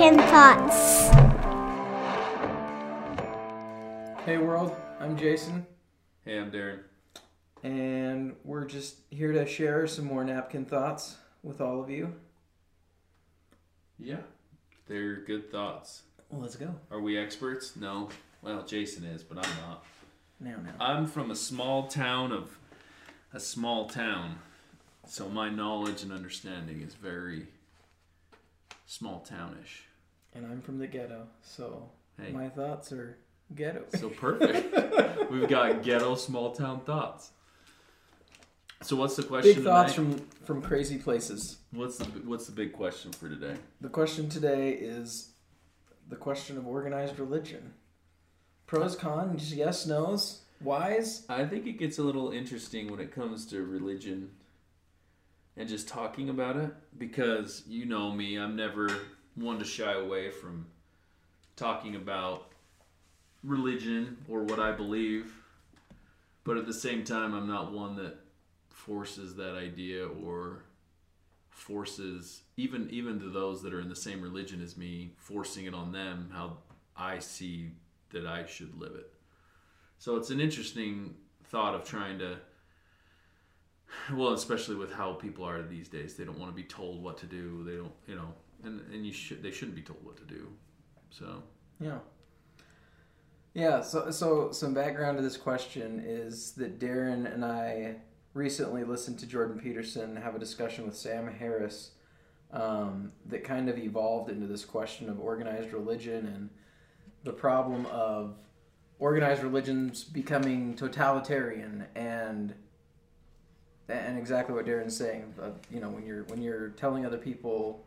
Napkin 0.00 0.18
Thoughts. 0.28 1.10
Hey 4.24 4.38
world, 4.38 4.74
I'm 4.98 5.14
Jason, 5.14 5.66
Hey, 6.24 6.38
I'm 6.38 6.50
Darren. 6.50 6.78
and 7.62 8.34
we're 8.42 8.64
just 8.64 8.96
here 9.10 9.32
to 9.32 9.44
share 9.46 9.86
some 9.86 10.06
more 10.06 10.24
napkin 10.24 10.64
thoughts 10.64 11.18
with 11.42 11.60
all 11.60 11.82
of 11.82 11.90
you. 11.90 12.14
Yeah, 13.98 14.22
they're 14.88 15.16
good 15.16 15.52
thoughts. 15.52 16.04
Well, 16.30 16.40
let's 16.40 16.56
go. 16.56 16.74
Are 16.90 17.02
we 17.02 17.18
experts? 17.18 17.76
No. 17.76 18.08
Well, 18.40 18.64
Jason 18.64 19.04
is, 19.04 19.22
but 19.22 19.36
I'm 19.36 19.52
not. 19.68 19.84
Now, 20.40 20.56
now. 20.64 20.82
I'm 20.82 21.06
from 21.06 21.30
a 21.30 21.36
small 21.36 21.88
town 21.88 22.32
of 22.32 22.56
a 23.34 23.40
small 23.40 23.86
town, 23.86 24.38
so 25.06 25.28
my 25.28 25.50
knowledge 25.50 26.02
and 26.02 26.10
understanding 26.10 26.80
is 26.80 26.94
very 26.94 27.48
small 28.86 29.20
townish. 29.20 29.84
And 30.34 30.46
I'm 30.46 30.60
from 30.60 30.78
the 30.78 30.86
ghetto, 30.86 31.26
so 31.42 31.88
Hey. 32.20 32.32
my 32.32 32.48
thoughts 32.48 32.92
are 32.92 33.16
ghetto. 33.54 33.84
So 33.96 34.08
perfect. 34.10 35.30
We've 35.30 35.48
got 35.48 35.82
ghetto 35.82 36.14
small 36.14 36.52
town 36.52 36.80
thoughts. 36.80 37.30
So 38.82 38.96
what's 38.96 39.16
the 39.16 39.22
question? 39.22 39.56
Big 39.56 39.64
thoughts 39.64 39.94
tonight? 39.94 40.18
from 40.18 40.26
from 40.46 40.62
crazy 40.62 40.98
places. 40.98 41.58
What's 41.72 41.98
the 41.98 42.04
what's 42.04 42.46
the 42.46 42.52
big 42.52 42.72
question 42.72 43.12
for 43.12 43.28
today? 43.28 43.54
The 43.80 43.88
question 43.88 44.28
today 44.28 44.70
is 44.72 45.32
the 46.08 46.16
question 46.16 46.56
of 46.56 46.66
organized 46.66 47.18
religion. 47.18 47.74
Pros, 48.66 48.96
cons, 48.96 49.52
yes, 49.54 49.86
nos, 49.86 50.42
whys. 50.60 51.24
I 51.28 51.44
think 51.44 51.66
it 51.66 51.72
gets 51.78 51.98
a 51.98 52.02
little 52.02 52.30
interesting 52.30 52.90
when 52.90 53.00
it 53.00 53.12
comes 53.12 53.44
to 53.46 53.64
religion 53.64 54.30
and 55.56 55.68
just 55.68 55.88
talking 55.88 56.30
about 56.30 56.56
it 56.56 56.70
because 56.96 57.64
you 57.66 57.84
know 57.84 58.12
me, 58.12 58.36
I'm 58.36 58.54
never 58.56 58.88
one 59.34 59.58
to 59.58 59.64
shy 59.64 59.92
away 59.92 60.30
from 60.30 60.66
talking 61.56 61.96
about 61.96 62.52
religion 63.42 64.18
or 64.28 64.42
what 64.42 64.58
I 64.58 64.72
believe. 64.72 65.32
But 66.44 66.56
at 66.56 66.66
the 66.66 66.74
same 66.74 67.04
time, 67.04 67.34
I'm 67.34 67.46
not 67.46 67.72
one 67.72 67.96
that 67.96 68.16
forces 68.68 69.36
that 69.36 69.54
idea 69.54 70.06
or 70.06 70.62
forces 71.50 72.42
even 72.56 72.88
even 72.90 73.20
to 73.20 73.28
those 73.28 73.62
that 73.62 73.74
are 73.74 73.80
in 73.80 73.88
the 73.90 73.96
same 73.96 74.22
religion 74.22 74.62
as 74.62 74.76
me, 74.76 75.12
forcing 75.16 75.66
it 75.66 75.74
on 75.74 75.92
them 75.92 76.30
how 76.32 76.56
I 76.96 77.18
see 77.18 77.72
that 78.10 78.26
I 78.26 78.46
should 78.46 78.78
live 78.78 78.94
it. 78.94 79.12
So 79.98 80.16
it's 80.16 80.30
an 80.30 80.40
interesting 80.40 81.14
thought 81.44 81.74
of 81.74 81.84
trying 81.84 82.18
to, 82.20 82.38
well, 84.12 84.32
especially 84.32 84.76
with 84.76 84.92
how 84.92 85.12
people 85.12 85.44
are 85.44 85.62
these 85.62 85.88
days. 85.88 86.14
They 86.14 86.24
don't 86.24 86.38
want 86.38 86.50
to 86.50 86.56
be 86.56 86.66
told 86.66 87.02
what 87.02 87.18
to 87.18 87.26
do. 87.26 87.62
They 87.64 87.76
don't, 87.76 87.92
you 88.06 88.14
know, 88.14 88.32
and 88.64 88.80
and 88.92 89.06
you 89.06 89.12
should 89.12 89.42
they 89.42 89.50
shouldn't 89.50 89.76
be 89.76 89.82
told 89.82 90.04
what 90.04 90.16
to 90.16 90.24
do. 90.24 90.48
So 91.10 91.42
Yeah. 91.80 91.98
Yeah, 93.52 93.80
so 93.80 94.10
so 94.10 94.52
some 94.52 94.74
background 94.74 95.18
to 95.18 95.22
this 95.22 95.36
question 95.36 96.02
is 96.04 96.52
that 96.52 96.78
Darren 96.78 97.32
and 97.32 97.44
I 97.44 97.96
recently 98.32 98.84
listened 98.84 99.18
to 99.18 99.26
Jordan 99.26 99.58
Peterson 99.58 100.14
have 100.16 100.36
a 100.36 100.38
discussion 100.38 100.86
with 100.86 100.96
Sam 100.96 101.26
Harris 101.26 101.90
um, 102.52 103.12
that 103.26 103.42
kind 103.42 103.68
of 103.68 103.76
evolved 103.76 104.30
into 104.30 104.46
this 104.46 104.64
question 104.64 105.08
of 105.08 105.18
organized 105.20 105.72
religion 105.72 106.26
and 106.26 106.50
the 107.24 107.32
problem 107.32 107.86
of 107.86 108.36
organized 108.98 109.42
religions 109.42 110.04
becoming 110.04 110.74
totalitarian 110.74 111.86
and 111.94 112.54
and 113.88 114.16
exactly 114.16 114.54
what 114.54 114.66
Darren's 114.66 114.96
saying. 114.96 115.34
Uh, 115.42 115.50
you 115.70 115.80
know, 115.80 115.88
when 115.88 116.06
you're 116.06 116.22
when 116.24 116.40
you're 116.40 116.68
telling 116.70 117.04
other 117.04 117.18
people 117.18 117.84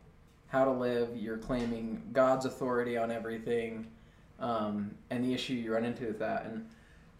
how 0.53 0.63
to 0.63 0.71
live, 0.71 1.17
you're 1.17 1.39
claiming 1.39 1.99
God's 2.13 2.45
authority 2.45 2.95
on 2.95 3.11
everything, 3.11 3.87
um, 4.39 4.91
and 5.09 5.25
the 5.25 5.33
issue 5.33 5.53
you 5.53 5.73
run 5.73 5.83
into 5.83 6.05
with 6.05 6.19
that. 6.19 6.45
And 6.45 6.69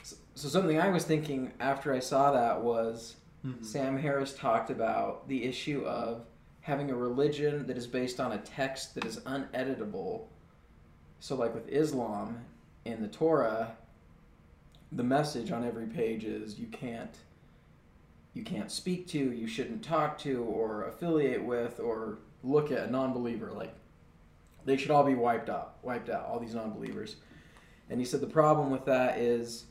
so, 0.03 0.16
so 0.35 0.47
something 0.47 0.80
I 0.80 0.90
was 0.90 1.03
thinking 1.03 1.52
after 1.59 1.91
I 1.91 2.00
saw 2.00 2.31
that 2.31 2.62
was 2.62 3.16
Sam 3.62 3.97
Harris 3.97 4.35
talked 4.35 4.69
about 4.69 5.28
the 5.28 5.44
issue 5.44 5.84
of 5.84 6.28
having 6.62 6.91
a 6.91 6.96
religion 6.96 7.66
that 7.68 7.75
is 7.75 7.88
based 7.88 8.19
on 8.19 8.34
a 8.34 8.38
text 8.38 8.96
that 8.96 9.03
is 9.03 9.19
uneditable. 9.22 10.28
So, 11.19 11.36
like 11.36 11.53
with 11.53 11.68
Islam 11.68 12.46
in 12.86 13.02
the 13.02 13.07
Torah, 13.07 13.75
the 14.91 15.03
message 15.03 15.52
on 15.52 15.66
every 15.66 15.88
page 15.88 16.24
is 16.24 16.59
you 16.59 16.68
can't 16.68 17.18
you 18.34 18.44
can't 18.44 18.72
speak 18.72 19.07
to, 19.09 19.18
you 19.18 19.47
shouldn't 19.47 19.84
talk 19.84 20.18
to, 20.19 20.44
or 20.44 20.86
affiliate 20.88 21.44
with, 21.44 21.80
or 21.80 22.19
look 22.44 22.72
at 22.72 22.88
a 22.88 22.92
non-believer. 22.92 23.52
Like 23.52 23.74
they 24.66 24.78
should 24.78 24.92
all 24.92 25.04
be 25.04 25.16
wiped 25.16 25.50
out, 25.50 25.76
wiped 25.81 26.09
out. 26.09 26.26
All 26.26 26.40
these 26.40 26.56
non-believers. 26.56 27.16
And 27.90 28.00
he 28.00 28.06
said 28.06 28.22
the 28.22 28.28
problem 28.28 28.70
with 28.70 28.86
that 28.86 29.18
is 29.18 29.66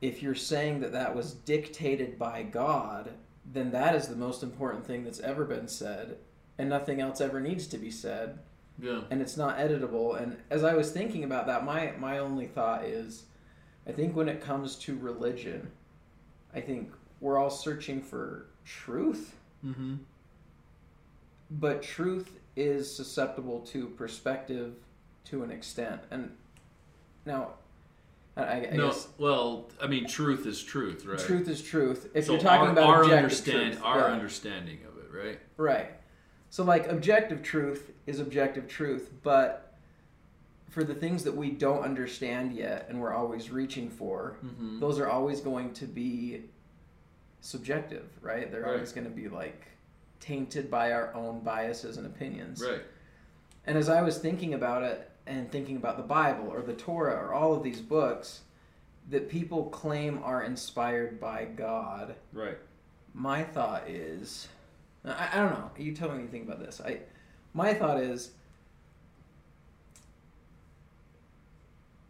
if 0.00 0.22
you're 0.22 0.34
saying 0.34 0.80
that 0.80 0.92
that 0.92 1.14
was 1.14 1.32
dictated 1.32 2.18
by 2.18 2.42
God, 2.42 3.12
then 3.50 3.70
that 3.70 3.94
is 3.94 4.08
the 4.08 4.16
most 4.16 4.42
important 4.42 4.86
thing 4.86 5.04
that's 5.04 5.20
ever 5.20 5.44
been 5.44 5.68
said, 5.68 6.16
and 6.58 6.68
nothing 6.68 7.00
else 7.00 7.20
ever 7.20 7.40
needs 7.40 7.66
to 7.68 7.78
be 7.78 7.90
said 7.90 8.38
yeah, 8.80 9.00
and 9.10 9.20
it's 9.20 9.36
not 9.36 9.58
editable. 9.58 10.20
And 10.20 10.36
as 10.50 10.64
I 10.64 10.74
was 10.74 10.90
thinking 10.90 11.24
about 11.24 11.46
that, 11.46 11.64
my 11.64 11.92
my 11.98 12.18
only 12.18 12.46
thought 12.46 12.84
is, 12.84 13.24
I 13.86 13.92
think 13.92 14.16
when 14.16 14.28
it 14.28 14.40
comes 14.40 14.76
to 14.76 14.96
religion, 14.98 15.70
I 16.54 16.60
think 16.60 16.92
we're 17.20 17.38
all 17.38 17.50
searching 17.50 18.00
for 18.00 18.46
truth, 18.64 19.34
mm-hmm. 19.64 19.96
But 21.60 21.82
truth 21.82 22.38
is 22.56 22.94
susceptible 22.94 23.60
to 23.60 23.88
perspective 23.88 24.74
to 25.24 25.42
an 25.42 25.50
extent. 25.50 26.00
And 26.10 26.30
now, 27.24 27.52
I, 28.36 28.42
I 28.42 28.70
no, 28.74 28.88
guess 28.88 29.08
well, 29.18 29.70
I 29.80 29.86
mean, 29.86 30.06
truth 30.06 30.46
is 30.46 30.62
truth, 30.62 31.04
right? 31.04 31.18
truth 31.18 31.48
is 31.48 31.62
truth. 31.62 32.08
If 32.14 32.26
So 32.26 32.32
you're 32.32 32.40
talking 32.42 32.66
our, 32.68 32.72
about 32.72 32.84
our 32.88 33.04
understand 33.04 33.72
truth, 33.74 33.84
our 33.84 33.98
yeah. 34.00 34.04
understanding 34.06 34.78
of 34.88 34.98
it, 34.98 35.16
right? 35.16 35.38
Right. 35.56 35.90
So, 36.50 36.64
like, 36.64 36.86
objective 36.88 37.42
truth 37.42 37.92
is 38.06 38.20
objective 38.20 38.68
truth, 38.68 39.10
but 39.22 39.74
for 40.68 40.84
the 40.84 40.94
things 40.94 41.24
that 41.24 41.34
we 41.36 41.50
don't 41.50 41.82
understand 41.82 42.52
yet 42.54 42.86
and 42.88 43.00
we're 43.00 43.12
always 43.14 43.50
reaching 43.50 43.88
for, 43.90 44.36
Mm-hmm. 44.44 44.80
those 44.80 44.98
are 44.98 45.08
always 45.08 45.40
going 45.40 45.72
to 45.74 45.86
be 45.86 46.42
subjective, 47.40 48.08
right? 48.20 48.50
They're 48.50 48.62
Right. 48.62 48.74
always 48.74 48.92
going 48.92 49.04
to 49.06 49.10
be, 49.10 49.28
like, 49.28 49.66
tainted 50.26 50.70
by 50.70 50.92
our 50.92 51.12
own 51.14 51.40
biases 51.40 51.96
and 51.98 52.06
opinions. 52.06 52.62
Right. 52.62 52.82
And 53.66 53.76
as 53.76 53.88
I 53.88 54.00
was 54.02 54.18
thinking 54.18 54.54
about 54.54 54.82
it 54.82 55.10
and 55.26 55.50
thinking 55.50 55.76
about 55.76 55.96
the 55.96 56.02
Bible 56.02 56.48
or 56.48 56.62
the 56.62 56.72
Torah 56.74 57.14
or 57.16 57.34
all 57.34 57.52
of 57.54 57.62
these 57.62 57.80
books 57.80 58.40
that 59.10 59.28
people 59.28 59.64
claim 59.66 60.20
are 60.22 60.42
inspired 60.44 61.20
by 61.20 61.44
God, 61.44 62.14
Right. 62.32 62.56
my 63.14 63.42
thought 63.42 63.88
is 63.88 64.48
I, 65.04 65.28
I 65.32 65.36
don't 65.38 65.50
know 65.52 65.70
you 65.76 65.92
tell 65.92 66.08
me 66.08 66.14
what 66.14 66.22
you 66.22 66.28
think 66.28 66.44
about 66.46 66.60
this 66.60 66.80
i 66.80 67.00
my 67.52 67.74
thought 67.74 67.98
is 68.00 68.30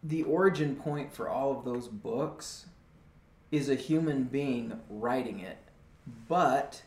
the 0.03 0.23
origin 0.23 0.75
point 0.75 1.11
for 1.13 1.27
all 1.29 1.57
of 1.57 1.65
those 1.65 1.87
books 1.87 2.67
is 3.51 3.69
a 3.69 3.75
human 3.75 4.23
being 4.25 4.79
writing 4.89 5.39
it 5.39 5.57
but 6.27 6.83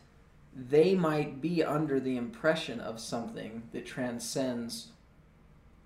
they 0.69 0.95
might 0.95 1.39
be 1.41 1.63
under 1.63 1.99
the 1.99 2.17
impression 2.17 2.79
of 2.79 2.99
something 2.99 3.61
that 3.73 3.85
transcends 3.85 4.87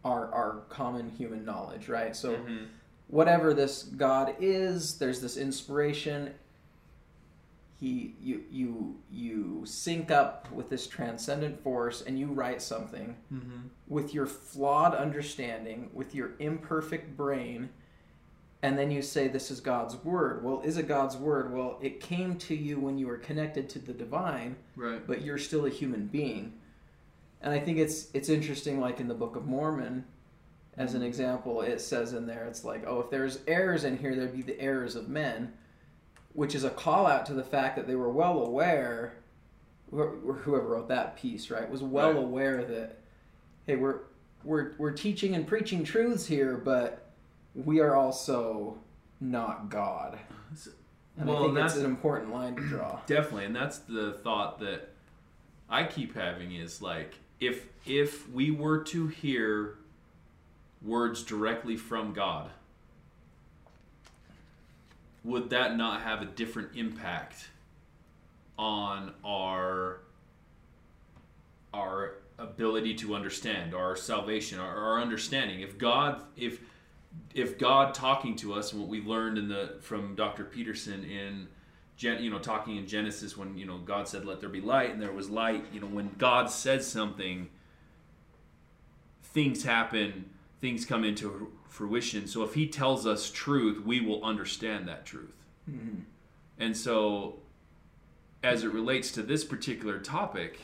our 0.05 0.33
our 0.33 0.61
common 0.69 1.09
human 1.09 1.43
knowledge 1.45 1.89
right 1.89 2.15
so 2.15 2.35
Mhm. 2.35 2.67
whatever 3.07 3.53
this 3.53 3.83
god 3.83 4.35
is 4.39 4.97
there's 4.97 5.19
this 5.21 5.35
inspiration 5.37 6.33
he 7.79 8.15
you 8.21 8.43
you 8.51 8.95
you 9.11 9.61
sync 9.65 10.09
up 10.11 10.49
with 10.51 10.69
this 10.69 10.87
transcendent 10.87 11.61
force 11.63 12.01
and 12.01 12.17
you 12.19 12.27
write 12.27 12.61
something 12.61 13.15
Mm-hmm. 13.33 13.67
with 13.87 14.13
your 14.13 14.25
flawed 14.27 14.93
understanding 14.95 15.89
with 15.93 16.15
your 16.15 16.31
imperfect 16.39 17.17
brain 17.17 17.69
and 18.63 18.77
then 18.77 18.91
you 18.91 19.01
say 19.01 19.27
this 19.27 19.49
is 19.51 19.59
god's 19.59 19.95
word 20.03 20.43
well 20.43 20.61
is 20.63 20.77
it 20.77 20.87
god's 20.87 21.17
word 21.17 21.53
well 21.53 21.77
it 21.81 21.99
came 21.99 22.37
to 22.37 22.55
you 22.55 22.79
when 22.79 22.97
you 22.97 23.07
were 23.07 23.17
connected 23.17 23.69
to 23.69 23.79
the 23.79 23.93
divine 23.93 24.55
Right. 24.75 25.05
but 25.05 25.21
you're 25.21 25.37
still 25.37 25.65
a 25.65 25.69
human 25.69 26.07
being. 26.07 26.53
And 27.43 27.51
I 27.53 27.59
think 27.59 27.79
it's 27.79 28.07
it's 28.13 28.29
interesting, 28.29 28.79
like 28.79 28.99
in 28.99 29.07
the 29.07 29.15
Book 29.15 29.35
of 29.35 29.45
Mormon, 29.47 30.05
as 30.77 30.93
an 30.93 30.99
mm-hmm. 30.99 31.07
example, 31.07 31.61
it 31.61 31.81
says 31.81 32.13
in 32.13 32.27
there, 32.27 32.45
it's 32.45 32.63
like, 32.63 32.83
oh, 32.85 32.99
if 32.99 33.09
there's 33.09 33.39
errors 33.47 33.83
in 33.83 33.97
here, 33.97 34.15
there'd 34.15 34.35
be 34.35 34.43
the 34.43 34.59
errors 34.61 34.95
of 34.95 35.09
men, 35.09 35.51
which 36.33 36.53
is 36.53 36.63
a 36.63 36.69
call 36.69 37.07
out 37.07 37.25
to 37.25 37.33
the 37.33 37.43
fact 37.43 37.75
that 37.77 37.87
they 37.87 37.95
were 37.95 38.11
well 38.11 38.45
aware, 38.45 39.15
wh- 39.91 40.13
whoever 40.43 40.67
wrote 40.67 40.87
that 40.89 41.17
piece, 41.17 41.49
right, 41.49 41.67
was 41.69 41.81
well 41.81 42.13
Right. 42.13 42.23
aware 42.23 42.63
that, 42.63 42.99
hey, 43.65 43.75
we're 43.75 44.01
we're 44.43 44.73
we're 44.77 44.91
teaching 44.91 45.33
and 45.33 45.47
preaching 45.47 45.83
truths 45.83 46.27
here, 46.27 46.57
but 46.57 47.00
we 47.55 47.79
are 47.79 47.95
also 47.95 48.77
not 49.19 49.69
God. 49.69 50.19
And 51.17 51.27
Well, 51.27 51.37
I 51.37 51.41
think 51.43 51.55
that's- 51.55 51.77
an 51.77 51.85
important 51.85 52.31
line 52.31 52.55
to 52.55 52.61
draw. 52.67 53.01
Definitely, 53.05 53.45
and 53.45 53.55
that's 53.55 53.79
the 53.79 54.13
thought 54.13 54.59
that 54.59 54.89
I 55.69 55.83
keep 55.85 56.15
having 56.15 56.53
is 56.53 56.81
like 56.81 57.15
if 57.39 57.67
if 57.85 58.29
we 58.29 58.51
were 58.51 58.83
to 58.83 59.07
hear 59.07 59.77
words 60.81 61.23
directly 61.23 61.75
from 61.75 62.13
God, 62.13 62.51
would 65.23 65.49
that 65.49 65.75
not 65.77 66.01
have 66.01 66.21
a 66.21 66.25
different 66.25 66.75
impact 66.75 67.49
on 68.57 69.13
our 69.23 69.99
our 71.73 72.15
ability 72.37 72.95
to 72.95 73.15
understand 73.15 73.73
our 73.73 73.95
salvation 73.95 74.59
our, 74.59 74.75
our 74.75 75.01
understanding 75.01 75.61
if 75.61 75.77
god 75.77 76.23
if 76.35 76.59
if 77.33 77.57
god 77.57 77.93
talking 77.93 78.35
to 78.35 78.53
us 78.53 78.71
and 78.71 78.81
what 78.81 78.89
we 78.89 79.01
learned 79.01 79.37
in 79.37 79.47
the 79.47 79.75
from 79.81 80.15
dr 80.15 80.43
peterson 80.45 81.03
in 81.05 81.47
Gen, 81.97 82.23
you 82.23 82.29
know 82.29 82.39
talking 82.39 82.77
in 82.77 82.87
genesis 82.87 83.37
when 83.37 83.57
you 83.57 83.65
know 83.65 83.77
god 83.77 84.07
said 84.07 84.25
let 84.25 84.39
there 84.39 84.49
be 84.49 84.61
light 84.61 84.91
and 84.91 85.01
there 85.01 85.11
was 85.11 85.29
light 85.29 85.65
you 85.71 85.79
know 85.79 85.87
when 85.87 86.11
god 86.17 86.49
says 86.49 86.87
something 86.87 87.49
things 89.23 89.63
happen 89.63 90.25
things 90.61 90.85
come 90.85 91.03
into 91.03 91.51
fruition. 91.67 92.27
So 92.27 92.43
if 92.43 92.53
he 92.53 92.67
tells 92.67 93.07
us 93.07 93.31
truth 93.31 93.83
we 93.83 93.99
will 93.99 94.23
understand 94.23 94.87
that 94.87 95.05
truth. 95.05 95.33
Mm-hmm. 95.69 96.01
And 96.59 96.77
so 96.77 97.39
as 98.43 98.63
it 98.63 98.71
relates 98.71 99.11
to 99.13 99.23
this 99.23 99.43
particular 99.43 99.99
topic 99.99 100.59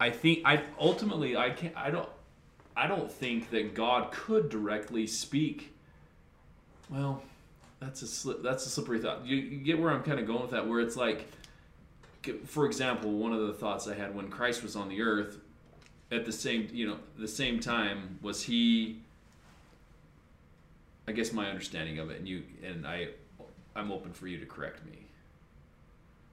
I 0.00 0.10
think 0.10 0.40
I 0.44 0.64
ultimately 0.78 1.36
I 1.36 1.50
can't 1.50 1.76
I 1.76 1.90
don't 1.90 2.08
I 2.76 2.86
don't 2.86 3.10
think 3.10 3.50
that 3.50 3.74
God 3.74 4.12
could 4.12 4.48
directly 4.48 5.06
speak. 5.06 5.74
Well, 6.88 7.22
that's 7.80 8.02
a 8.02 8.06
slip, 8.06 8.42
that's 8.42 8.64
a 8.66 8.70
slippery 8.70 9.00
thought. 9.00 9.26
You, 9.26 9.36
you 9.36 9.58
get 9.58 9.78
where 9.78 9.90
I'm 9.90 10.02
kind 10.02 10.18
of 10.18 10.26
going 10.26 10.42
with 10.42 10.50
that, 10.52 10.66
where 10.66 10.80
it's 10.80 10.96
like, 10.96 11.28
for 12.46 12.66
example, 12.66 13.10
one 13.10 13.32
of 13.32 13.46
the 13.46 13.52
thoughts 13.52 13.88
I 13.88 13.94
had 13.94 14.14
when 14.14 14.28
Christ 14.28 14.62
was 14.62 14.76
on 14.76 14.88
the 14.88 15.02
earth, 15.02 15.38
at 16.12 16.26
the 16.26 16.32
same 16.32 16.68
you 16.72 16.86
know 16.86 16.98
the 17.18 17.26
same 17.26 17.58
time 17.58 18.18
was 18.22 18.42
he. 18.42 18.98
I 21.08 21.12
guess 21.12 21.32
my 21.32 21.48
understanding 21.48 21.98
of 21.98 22.10
it, 22.10 22.18
and 22.18 22.28
you 22.28 22.44
and 22.64 22.86
I, 22.86 23.08
I'm 23.74 23.90
open 23.90 24.12
for 24.12 24.28
you 24.28 24.38
to 24.38 24.46
correct 24.46 24.84
me. 24.84 25.06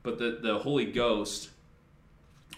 But 0.04 0.20
the 0.20 0.40
the 0.42 0.60
Holy 0.60 0.86
Ghost 0.86 1.50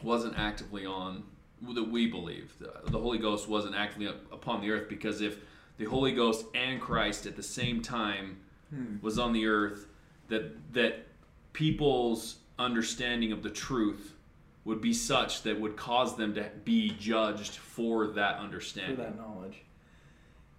wasn't 0.02 0.38
actively 0.38 0.86
on 0.86 1.24
that 1.62 1.84
we 1.84 2.08
believe 2.08 2.56
the 2.60 2.98
Holy 2.98 3.18
Ghost 3.18 3.48
wasn't 3.48 3.76
actively 3.76 4.08
upon 4.32 4.62
the 4.62 4.72
earth 4.72 4.90
because 4.90 5.22
if 5.22 5.38
the 5.78 5.86
Holy 5.86 6.12
Ghost 6.12 6.46
and 6.54 6.82
Christ 6.82 7.26
at 7.26 7.36
the 7.36 7.44
same 7.44 7.82
time 7.82 8.38
hmm. 8.74 8.98
was 9.02 9.20
on 9.20 9.34
the 9.34 9.46
earth, 9.48 9.88
that 10.28 10.74
that 10.74 11.08
people's 11.54 12.38
understanding 12.58 13.32
of 13.32 13.44
the 13.44 13.50
truth 13.50 14.16
would 14.64 14.82
be 14.82 14.94
such 14.94 15.42
that 15.44 15.60
would 15.60 15.76
cause 15.76 16.16
them 16.16 16.34
to 16.36 16.50
be 16.64 16.92
judged 17.00 17.56
for 17.56 18.08
that 18.08 18.38
understanding, 18.38 18.96
for 18.96 19.02
that 19.04 19.18
knowledge. 19.18 19.64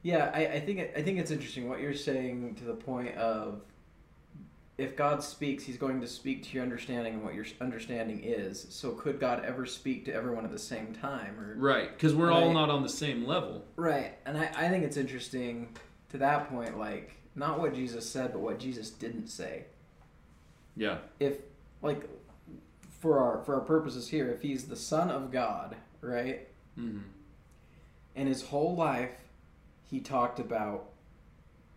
Yeah, 0.02 0.31
I, 0.34 0.46
I 0.46 0.60
think 0.60 0.81
I 0.96 1.02
think 1.02 1.19
it's 1.19 1.31
interesting 1.31 1.69
what 1.69 1.81
you're 1.81 1.94
saying 1.94 2.56
to 2.56 2.64
the 2.64 2.75
point 2.75 3.16
of 3.16 3.62
if 4.78 4.96
God 4.96 5.22
speaks, 5.22 5.64
He's 5.64 5.76
going 5.76 6.00
to 6.00 6.06
speak 6.06 6.44
to 6.44 6.54
your 6.54 6.62
understanding 6.62 7.14
and 7.14 7.24
what 7.24 7.34
your 7.34 7.44
understanding 7.60 8.20
is. 8.22 8.66
So, 8.70 8.92
could 8.92 9.20
God 9.20 9.44
ever 9.44 9.66
speak 9.66 10.04
to 10.06 10.14
everyone 10.14 10.44
at 10.44 10.50
the 10.50 10.58
same 10.58 10.94
time? 10.94 11.38
Or 11.38 11.54
right, 11.56 11.92
because 11.92 12.14
we're 12.14 12.32
all 12.32 12.52
not 12.52 12.70
on 12.70 12.82
the 12.82 12.88
same 12.88 13.26
level. 13.26 13.64
Right, 13.76 14.14
and 14.24 14.38
I, 14.38 14.50
I 14.56 14.69
think 14.69 14.84
it's 14.84 14.96
interesting 14.96 15.76
to 16.10 16.19
that 16.19 16.48
point, 16.48 16.78
like 16.78 17.16
not 17.34 17.60
what 17.60 17.74
Jesus 17.74 18.08
said, 18.08 18.32
but 18.32 18.40
what 18.40 18.58
Jesus 18.58 18.90
didn't 18.90 19.28
say. 19.28 19.64
Yeah. 20.76 20.98
If 21.20 21.38
like 21.82 22.08
for 23.00 23.18
our 23.18 23.42
for 23.44 23.54
our 23.56 23.60
purposes 23.60 24.08
here, 24.08 24.30
if 24.30 24.40
He's 24.40 24.64
the 24.64 24.76
Son 24.76 25.10
of 25.10 25.30
God, 25.30 25.76
right? 26.00 26.48
Mm-hmm. 26.78 27.00
And 28.16 28.28
His 28.28 28.42
whole 28.42 28.75
life, 28.75 29.20
He 29.84 30.00
talked 30.00 30.38
about 30.40 30.90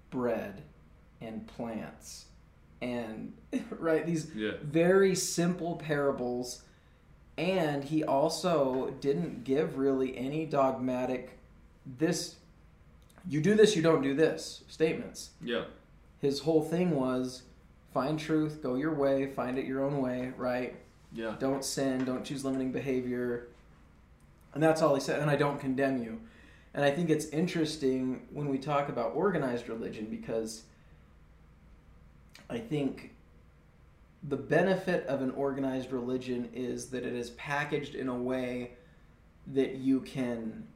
bread 0.10 0.62
and 1.20 1.46
plants 1.46 2.26
and 2.82 3.34
right 3.72 4.06
these 4.06 4.32
yeah. 4.36 4.52
very 4.62 5.16
simple 5.16 5.76
parables. 5.76 6.64
And 7.38 7.84
he 7.84 8.04
also 8.04 8.96
didn't 9.02 9.44
give 9.44 9.78
really 9.78 10.18
any 10.18 10.46
dogmatic 10.46 11.38
this 11.86 12.36
you 13.28 13.42
do 13.42 13.56
this 13.56 13.76
you 13.76 13.82
don't 13.82 14.02
do 14.02 14.14
this 14.14 14.64
statements. 14.68 15.32
Yeah. 15.42 15.66
His 16.22 16.40
whole 16.40 16.64
thing 16.64 16.92
was 16.92 17.44
find 17.94 18.20
truth 18.20 18.62
go 18.62 18.76
your 18.76 18.94
way 18.94 19.28
find 19.28 19.58
it 19.58 19.66
your 19.66 19.84
own 19.84 20.02
way 20.02 20.32
right? 20.38 20.76
Yeah. 21.12 21.36
Don't 21.40 21.64
sin 21.64 22.06
don't 22.06 22.24
choose 22.24 22.46
limiting 22.46 22.72
behavior. 22.72 23.48
And 24.54 24.64
that's 24.64 24.82
all 24.82 24.96
he 24.96 25.02
said 25.02 25.20
and 25.20 25.30
i 25.30 25.36
don't 25.36 25.60
condemn 25.60 26.02
you. 26.02 26.22
And 26.74 26.86
i 26.86 26.92
think 26.92 27.10
it's 27.10 27.26
interesting 27.28 28.28
when 28.32 28.48
we 28.48 28.58
talk 28.58 28.88
about 28.88 29.12
organized 29.14 29.68
religion 29.68 30.06
because 30.06 30.64
I 32.50 32.58
think 32.60 33.16
the 34.28 34.38
benefit 34.38 35.06
of 35.08 35.22
an 35.22 35.32
organized 35.32 35.92
religion 35.92 36.50
is 36.54 36.88
that 36.88 37.06
it 37.06 37.14
is 37.14 37.32
packaged 37.32 37.96
in 37.96 38.08
a 38.08 38.16
way 38.16 38.72
that 39.48 39.76
you 39.76 40.02
can 40.02 40.68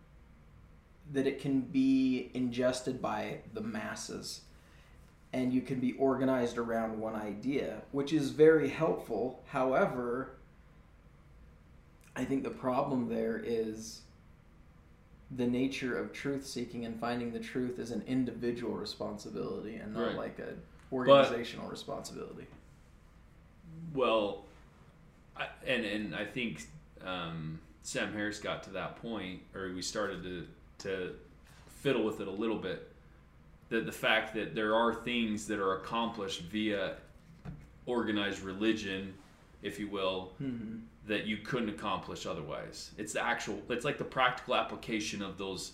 that 1.11 1.25
it 1.25 1.41
can 1.41 1.61
be 1.61 2.29
ingested 2.35 3.01
by 3.01 3.39
the 3.53 3.61
masses 3.61 4.41
and 5.33 5.51
you 5.51 5.61
can 5.61 5.79
be 5.79 5.93
organized 5.93 6.59
around 6.59 6.99
one 6.99 7.15
idea 7.15 7.81
which 7.91 8.13
is 8.13 8.29
very 8.29 8.69
helpful 8.69 9.41
however 9.47 10.35
i 12.15 12.23
think 12.23 12.43
the 12.43 12.49
problem 12.49 13.09
there 13.09 13.41
is 13.43 14.01
the 15.37 15.47
nature 15.47 15.97
of 15.97 16.13
truth 16.13 16.45
seeking 16.45 16.85
and 16.85 16.99
finding 16.99 17.31
the 17.31 17.39
truth 17.39 17.79
is 17.79 17.89
an 17.89 18.03
individual 18.05 18.73
responsibility 18.73 19.75
and 19.75 19.93
not 19.93 20.07
right. 20.07 20.15
like 20.15 20.39
a 20.39 20.53
organizational 20.91 21.65
but, 21.65 21.71
responsibility. 21.71 22.47
Well, 23.93 24.45
I, 25.35 25.47
and 25.65 25.85
and 25.85 26.15
I 26.15 26.25
think 26.25 26.67
um, 27.05 27.59
Sam 27.83 28.13
Harris 28.13 28.39
got 28.39 28.63
to 28.63 28.69
that 28.71 29.01
point, 29.01 29.41
or 29.55 29.71
we 29.73 29.81
started 29.81 30.23
to 30.23 30.47
to 30.79 31.15
fiddle 31.67 32.03
with 32.03 32.19
it 32.19 32.27
a 32.27 32.31
little 32.31 32.57
bit. 32.57 32.91
That 33.69 33.85
the 33.85 33.91
fact 33.91 34.33
that 34.33 34.55
there 34.55 34.75
are 34.75 34.93
things 34.93 35.47
that 35.47 35.59
are 35.59 35.77
accomplished 35.77 36.41
via 36.41 36.95
organized 37.85 38.41
religion, 38.41 39.13
if 39.61 39.79
you 39.79 39.87
will, 39.87 40.31
mm-hmm. 40.41 40.77
that 41.07 41.25
you 41.25 41.37
couldn't 41.37 41.69
accomplish 41.69 42.25
otherwise. 42.25 42.91
It's 42.97 43.13
the 43.13 43.23
actual. 43.23 43.59
It's 43.69 43.85
like 43.85 43.97
the 43.97 44.03
practical 44.03 44.55
application 44.55 45.21
of 45.21 45.37
those 45.37 45.73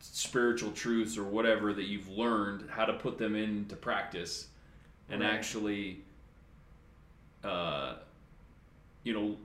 spiritual 0.00 0.72
truths 0.72 1.18
or 1.18 1.24
whatever 1.24 1.72
that 1.72 1.84
you've 1.84 2.08
learned, 2.08 2.68
how 2.70 2.84
to 2.84 2.94
put 2.94 3.18
them 3.18 3.34
into 3.34 3.76
practice, 3.76 4.48
and 5.10 5.20
right. 5.20 5.32
actually, 5.32 6.00
uh, 7.44 7.94
you 9.04 9.12
know, 9.12 9.36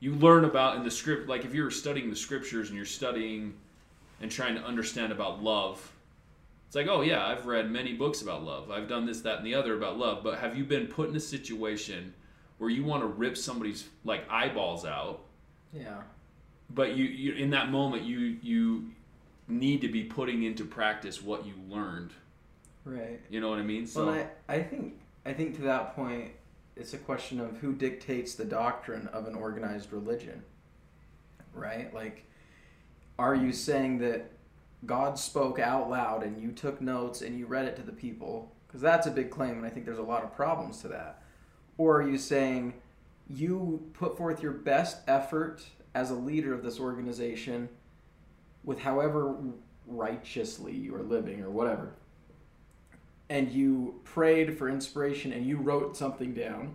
you 0.00 0.14
learn 0.14 0.44
about 0.44 0.76
in 0.76 0.84
the 0.84 0.90
script. 0.90 1.28
Like 1.28 1.44
if 1.44 1.54
you're 1.54 1.70
studying 1.70 2.10
the 2.10 2.16
scriptures 2.16 2.68
and 2.68 2.76
you're 2.76 2.86
studying 2.86 3.54
and 4.20 4.30
trying 4.30 4.54
to 4.54 4.62
understand 4.62 5.12
about 5.12 5.42
love, 5.42 5.92
it's 6.66 6.76
like, 6.76 6.88
oh 6.88 7.02
yeah, 7.02 7.24
I've 7.24 7.46
read 7.46 7.70
many 7.70 7.92
books 7.92 8.22
about 8.22 8.42
love. 8.42 8.70
I've 8.70 8.88
done 8.88 9.06
this, 9.06 9.20
that, 9.20 9.38
and 9.38 9.46
the 9.46 9.54
other 9.54 9.76
about 9.76 9.96
love. 9.96 10.24
But 10.24 10.38
have 10.38 10.56
you 10.56 10.64
been 10.64 10.88
put 10.88 11.08
in 11.08 11.16
a 11.16 11.20
situation 11.20 12.12
where 12.58 12.68
you 12.68 12.84
want 12.84 13.02
to 13.02 13.06
rip 13.06 13.36
somebody's 13.36 13.86
like 14.04 14.28
eyeballs 14.28 14.84
out? 14.84 15.20
Yeah. 15.72 16.00
But 16.70 16.96
you, 16.96 17.04
you 17.04 17.34
in 17.34 17.50
that 17.50 17.70
moment 17.70 18.02
you 18.04 18.38
you 18.42 18.90
need 19.48 19.80
to 19.82 19.88
be 19.88 20.04
putting 20.04 20.42
into 20.42 20.64
practice 20.64 21.22
what 21.22 21.46
you 21.46 21.54
learned. 21.68 22.12
Right. 22.84 23.20
You 23.30 23.40
know 23.40 23.50
what 23.50 23.58
I 23.58 23.62
mean? 23.62 23.86
So 23.86 24.06
well, 24.06 24.26
I, 24.48 24.54
I 24.54 24.62
think 24.62 24.94
I 25.24 25.32
think 25.32 25.56
to 25.56 25.62
that 25.62 25.94
point 25.94 26.32
it's 26.76 26.92
a 26.94 26.98
question 26.98 27.40
of 27.40 27.56
who 27.58 27.72
dictates 27.72 28.34
the 28.34 28.44
doctrine 28.44 29.08
of 29.08 29.26
an 29.26 29.34
organized 29.34 29.92
religion. 29.92 30.42
Right? 31.54 31.92
Like 31.94 32.24
are 33.18 33.34
you 33.34 33.52
saying 33.52 33.98
that 33.98 34.30
God 34.86 35.18
spoke 35.18 35.58
out 35.58 35.88
loud 35.88 36.24
and 36.24 36.40
you 36.40 36.50
took 36.50 36.80
notes 36.80 37.22
and 37.22 37.38
you 37.38 37.46
read 37.46 37.66
it 37.66 37.76
to 37.76 37.82
the 37.82 37.92
people? 37.92 38.52
Because 38.66 38.80
that's 38.80 39.06
a 39.06 39.10
big 39.10 39.30
claim 39.30 39.52
and 39.58 39.66
I 39.66 39.70
think 39.70 39.86
there's 39.86 39.98
a 39.98 40.02
lot 40.02 40.24
of 40.24 40.34
problems 40.34 40.80
to 40.82 40.88
that. 40.88 41.22
Or 41.78 42.00
are 42.00 42.08
you 42.08 42.18
saying 42.18 42.74
you 43.28 43.88
put 43.94 44.16
forth 44.16 44.42
your 44.42 44.52
best 44.52 44.98
effort 45.08 45.64
as 45.94 46.10
a 46.10 46.14
leader 46.14 46.52
of 46.52 46.62
this 46.62 46.80
organization 46.80 47.68
with 48.64 48.80
however 48.80 49.36
righteously 49.86 50.72
you 50.72 50.94
are 50.94 51.02
living 51.02 51.42
or 51.42 51.50
whatever, 51.50 51.92
and 53.28 53.50
you 53.50 54.00
prayed 54.04 54.58
for 54.58 54.68
inspiration 54.68 55.32
and 55.32 55.46
you 55.46 55.56
wrote 55.56 55.96
something 55.96 56.34
down, 56.34 56.74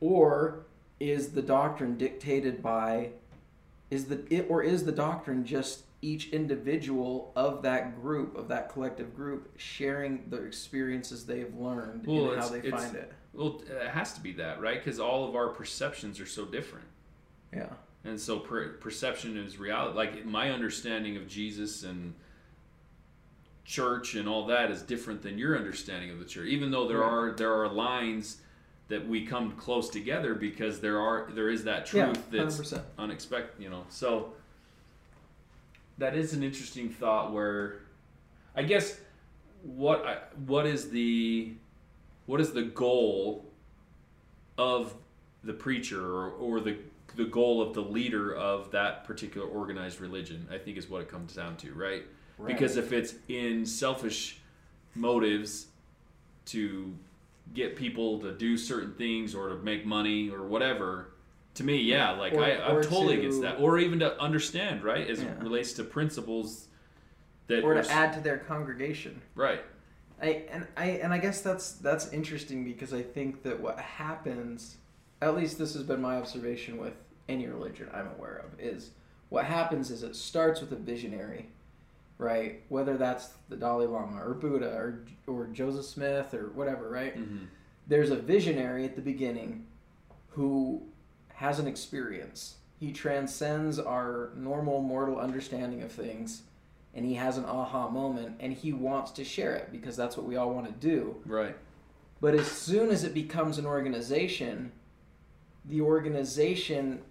or 0.00 0.64
is 1.00 1.32
the 1.32 1.42
doctrine 1.42 1.96
dictated 1.96 2.62
by 2.62 3.10
is 3.90 4.06
the 4.06 4.24
it, 4.30 4.46
or 4.48 4.62
is 4.62 4.84
the 4.84 4.92
doctrine 4.92 5.44
just 5.44 5.82
each 6.02 6.30
individual 6.30 7.32
of 7.34 7.62
that 7.62 8.00
group 8.00 8.36
of 8.36 8.48
that 8.48 8.68
collective 8.70 9.14
group 9.14 9.50
sharing 9.56 10.24
the 10.28 10.42
experiences 10.42 11.24
they've 11.24 11.54
learned 11.54 12.06
well, 12.06 12.32
and 12.32 12.40
how 12.40 12.48
they 12.48 12.60
find 12.70 12.94
it? 12.94 13.12
Well 13.32 13.62
it 13.68 13.88
has 13.88 14.12
to 14.14 14.20
be 14.20 14.32
that 14.34 14.60
right? 14.60 14.82
Because 14.82 15.00
all 15.00 15.28
of 15.28 15.34
our 15.34 15.48
perceptions 15.48 16.20
are 16.20 16.26
so 16.26 16.44
different. 16.44 16.86
Yeah 17.52 17.70
and 18.04 18.20
so 18.20 18.38
per- 18.38 18.74
perception 18.74 19.36
is 19.36 19.58
reality. 19.58 19.96
Like 19.96 20.24
my 20.24 20.50
understanding 20.50 21.16
of 21.16 21.26
Jesus 21.26 21.82
and 21.82 22.14
church 23.64 24.14
and 24.14 24.28
all 24.28 24.46
that 24.46 24.70
is 24.70 24.82
different 24.82 25.22
than 25.22 25.38
your 25.38 25.56
understanding 25.56 26.10
of 26.10 26.18
the 26.18 26.24
church. 26.24 26.48
Even 26.48 26.70
though 26.70 26.86
there 26.86 27.02
are 27.02 27.32
there 27.32 27.52
are 27.54 27.68
lines 27.68 28.38
that 28.88 29.08
we 29.08 29.24
come 29.24 29.52
close 29.52 29.88
together 29.88 30.34
because 30.34 30.80
there 30.80 31.00
are 31.00 31.30
there 31.32 31.48
is 31.50 31.64
that 31.64 31.92
Yeah, 31.92 32.12
truth 32.12 32.30
that's 32.30 32.74
unexpected. 32.98 33.62
You 33.62 33.70
know, 33.70 33.84
so 33.88 34.34
that 35.98 36.14
is 36.14 36.34
an 36.34 36.42
interesting 36.42 36.90
thought. 36.90 37.32
Where 37.32 37.80
I 38.54 38.62
guess 38.62 39.00
what 39.62 40.04
I, 40.04 40.18
what 40.46 40.66
is 40.66 40.90
the 40.90 41.54
what 42.26 42.40
is 42.40 42.52
the 42.52 42.62
goal 42.62 43.46
of 44.58 44.94
the 45.42 45.52
preacher 45.52 46.00
or, 46.00 46.30
or 46.30 46.60
the 46.60 46.76
the 47.16 47.24
goal 47.24 47.62
of 47.62 47.74
the 47.74 47.80
leader 47.82 48.34
of 48.34 48.70
that 48.72 49.04
particular 49.04 49.46
organized 49.46 50.00
religion 50.00 50.46
i 50.50 50.58
think 50.58 50.76
is 50.76 50.88
what 50.88 51.00
it 51.02 51.08
comes 51.08 51.34
down 51.34 51.56
to 51.56 51.72
right, 51.74 52.02
Right. 52.38 52.48
because 52.48 52.76
if 52.76 52.92
it's 52.92 53.14
in 53.28 53.64
selfish 53.66 54.40
motives 54.94 55.66
to 56.46 56.94
get 57.52 57.76
people 57.76 58.18
to 58.20 58.32
do 58.36 58.56
certain 58.56 58.94
things 58.94 59.34
or 59.34 59.48
to 59.50 59.56
make 59.56 59.84
money 59.86 60.30
or 60.30 60.42
whatever 60.42 61.10
to 61.54 61.62
me 61.64 61.76
yeah 61.78 62.10
like 62.12 62.32
Or- 62.32 62.42
I, 62.44 62.52
i'm 62.56 62.76
or 62.76 62.82
totally 62.82 63.14
to- 63.16 63.20
against 63.20 63.42
that 63.42 63.60
or 63.60 63.78
even 63.78 63.98
to 64.00 64.18
understand 64.20 64.82
right 64.82 65.08
as 65.08 65.22
Yeah. 65.22 65.30
it 65.32 65.42
relates 65.42 65.72
to 65.74 65.84
principles 65.84 66.68
that 67.46 67.62
or 67.62 67.74
to 67.74 67.80
s- 67.80 67.90
add 67.90 68.12
to 68.14 68.20
their 68.20 68.38
congregation. 68.38 69.20
right 69.34 69.60
I 70.22 70.44
and 70.50 70.66
I 70.76 70.86
and 71.02 71.12
I 71.12 71.18
guess 71.18 71.42
that's 71.42 71.72
that's 71.72 72.12
interesting 72.12 72.64
because 72.64 72.94
I 72.94 73.02
think 73.02 73.42
that 73.42 73.58
what 73.60 73.78
happens, 73.80 74.76
at 75.20 75.34
least 75.36 75.58
this 75.58 75.74
has 75.74 75.82
been 75.82 76.00
my 76.00 76.16
observation 76.16 76.78
with 76.78 76.94
any 77.28 77.46
religion 77.46 77.88
I'm 77.92 78.08
aware 78.18 78.44
of, 78.44 78.58
is 78.60 78.90
what 79.28 79.44
happens 79.44 79.90
is 79.90 80.02
it 80.02 80.16
starts 80.16 80.60
with 80.60 80.72
a 80.72 80.76
visionary, 80.76 81.48
right? 82.18 82.62
Whether 82.68 82.96
that's 82.96 83.30
the 83.48 83.56
Dalai 83.56 83.86
Lama 83.86 84.22
or 84.24 84.34
Buddha 84.34 84.70
or 84.70 85.00
or 85.26 85.46
Joseph 85.46 85.86
Smith 85.86 86.34
or 86.34 86.50
whatever, 86.54 86.88
right? 86.90 87.14
hmm 87.16 87.44
There's 87.86 88.10
a 88.10 88.16
visionary 88.16 88.84
at 88.84 88.96
the 88.96 89.02
beginning 89.02 89.66
who 90.30 90.82
has 91.34 91.58
an 91.58 91.66
experience. 91.66 92.56
He 92.78 92.92
transcends 92.92 93.78
our 93.78 94.30
normal 94.36 94.80
mortal 94.82 95.18
understanding 95.18 95.82
of 95.82 95.92
things 95.92 96.42
and 96.94 97.04
he 97.04 97.14
has 97.14 97.38
an 97.38 97.44
aha 97.44 97.88
moment 97.88 98.36
and 98.40 98.52
he 98.52 98.72
wants 98.72 99.10
to 99.12 99.24
share 99.24 99.54
it 99.54 99.72
because 99.72 99.96
that's 99.96 100.16
what 100.16 100.26
we 100.26 100.36
all 100.36 100.50
want 100.50 100.66
to 100.66 100.72
do. 100.72 101.16
right 101.26 101.56
But 102.20 102.34
as 102.34 102.46
soon 102.46 102.90
as 102.90 103.04
it 103.04 103.12
becomes 103.14 103.58
an 103.58 103.66
organization, 103.66 104.72
the 105.64 105.80
organization 105.80 107.02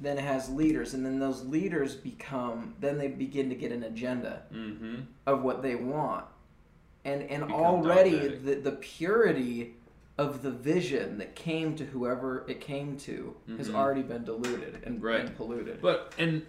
then 0.00 0.16
has 0.18 0.48
leaders 0.50 0.92
and 0.94 1.04
then 1.06 1.18
those 1.18 1.44
leaders 1.44 1.94
become 1.94 2.74
then 2.80 2.98
they 2.98 3.08
begin 3.08 3.48
to 3.48 3.54
get 3.54 3.70
an 3.72 3.84
agenda 3.84 4.42
mm-hmm 4.52 4.96
of 5.26 5.42
what 5.42 5.62
they 5.62 5.74
want. 5.74 6.24
And 7.04 7.22
and 7.22 7.46
Become 7.46 7.60
already 7.60 8.10
dogmatic. 8.12 8.44
the, 8.44 8.54
the 8.56 8.72
purity 8.72 9.74
of 10.18 10.42
the 10.42 10.50
vision 10.50 11.18
that 11.18 11.34
came 11.34 11.74
to 11.76 11.84
whoever 11.84 12.44
it 12.48 12.60
came 12.60 12.96
to 12.98 13.34
has 13.58 13.68
Mhm. 13.68 13.74
already 13.74 14.02
been 14.02 14.24
diluted 14.24 14.80
and, 14.84 15.02
Right. 15.02 15.20
and 15.20 15.36
polluted. 15.36 15.80
But 15.82 16.12
and 16.18 16.42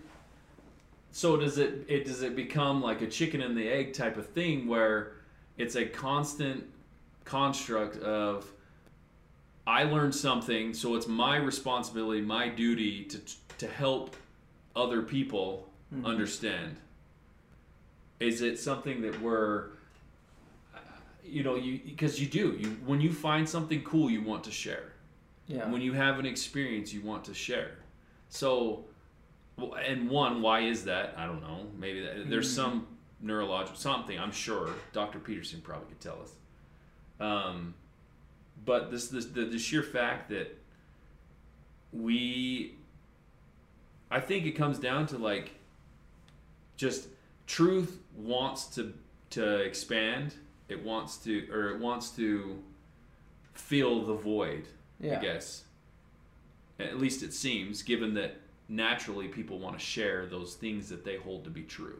so 1.11 1.37
does 1.37 1.57
it, 1.57 1.85
it 1.87 2.05
does 2.05 2.21
it 2.21 2.35
become 2.35 2.81
like 2.81 3.01
a 3.01 3.07
chicken 3.07 3.41
and 3.41 3.57
the 3.57 3.67
egg 3.69 3.93
type 3.93 4.17
of 4.17 4.27
thing 4.27 4.67
where 4.67 5.13
it's 5.57 5.75
a 5.75 5.85
constant 5.85 6.63
construct 7.23 7.97
of 7.97 8.51
I 9.67 9.83
learned 9.83 10.13
something, 10.15 10.73
so 10.73 10.95
it's 10.95 11.07
my 11.07 11.37
responsibility, 11.37 12.21
my 12.21 12.49
duty 12.49 13.03
to 13.05 13.19
to 13.57 13.67
help 13.67 14.15
other 14.75 15.01
people 15.01 15.71
Mhm. 15.93 16.05
understand. 16.05 16.75
Is 18.19 18.41
it 18.41 18.59
something 18.59 19.01
that 19.01 19.21
we're 19.21 19.69
you 21.27 21.41
know, 21.43 21.55
you 21.55 21.79
because 21.83 22.21
you 22.21 22.27
do. 22.27 22.55
You 22.59 22.69
when 22.85 23.01
you 23.01 23.11
find 23.11 23.47
something 23.49 23.81
cool 23.83 24.09
you 24.11 24.21
want 24.21 24.43
to 24.43 24.51
share 24.51 24.93
yeah. 25.47 25.67
when 25.69 25.81
you 25.81 25.93
have 25.93 26.19
an 26.19 26.25
experience 26.25 26.93
you 26.93 27.01
want 27.01 27.23
to 27.25 27.33
share 27.33 27.77
so 28.29 28.85
and 29.83 30.09
one 30.09 30.41
why 30.41 30.59
is 30.61 30.83
that 30.85 31.13
i 31.17 31.25
don't 31.25 31.41
know 31.41 31.65
maybe 31.79 32.01
that, 32.01 32.29
there's 32.29 32.51
Mhm. 32.51 32.55
some 32.55 32.87
neurological 33.21 33.75
something 33.75 34.19
i'm 34.19 34.31
sure 34.31 34.69
dr 34.93 35.17
peterson 35.19 35.61
probably 35.61 35.87
could 35.87 35.99
tell 36.01 36.19
us 36.21 36.31
um, 37.19 37.73
but 38.63 38.91
this, 38.91 39.07
this 39.07 39.25
the, 39.25 39.45
the 39.45 39.59
sheer 39.59 39.83
fact 39.83 40.29
that 40.29 40.57
we 41.91 42.75
i 44.11 44.19
think 44.19 44.45
it 44.45 44.51
comes 44.51 44.79
down 44.79 45.05
to 45.05 45.17
like 45.17 45.51
just 46.77 47.07
truth 47.47 47.99
wants 48.15 48.65
to 48.65 48.93
to 49.29 49.57
expand 49.57 50.35
it 50.69 50.83
wants 50.83 51.17
to 51.17 51.47
or 51.51 51.69
it 51.69 51.79
wants 51.79 52.09
to 52.09 52.57
fill 53.53 54.05
the 54.05 54.13
void 54.13 54.67
yeah. 54.99 55.17
I 55.17 55.21
guess. 55.21 55.63
At 56.79 56.99
least 56.99 57.23
it 57.23 57.33
seems, 57.33 57.81
given 57.81 58.13
that 58.15 58.35
naturally 58.67 59.27
people 59.27 59.59
want 59.59 59.77
to 59.77 59.83
share 59.83 60.25
those 60.25 60.55
things 60.55 60.89
that 60.89 61.05
they 61.05 61.17
hold 61.17 61.43
to 61.45 61.49
be 61.49 61.63
true. 61.63 61.99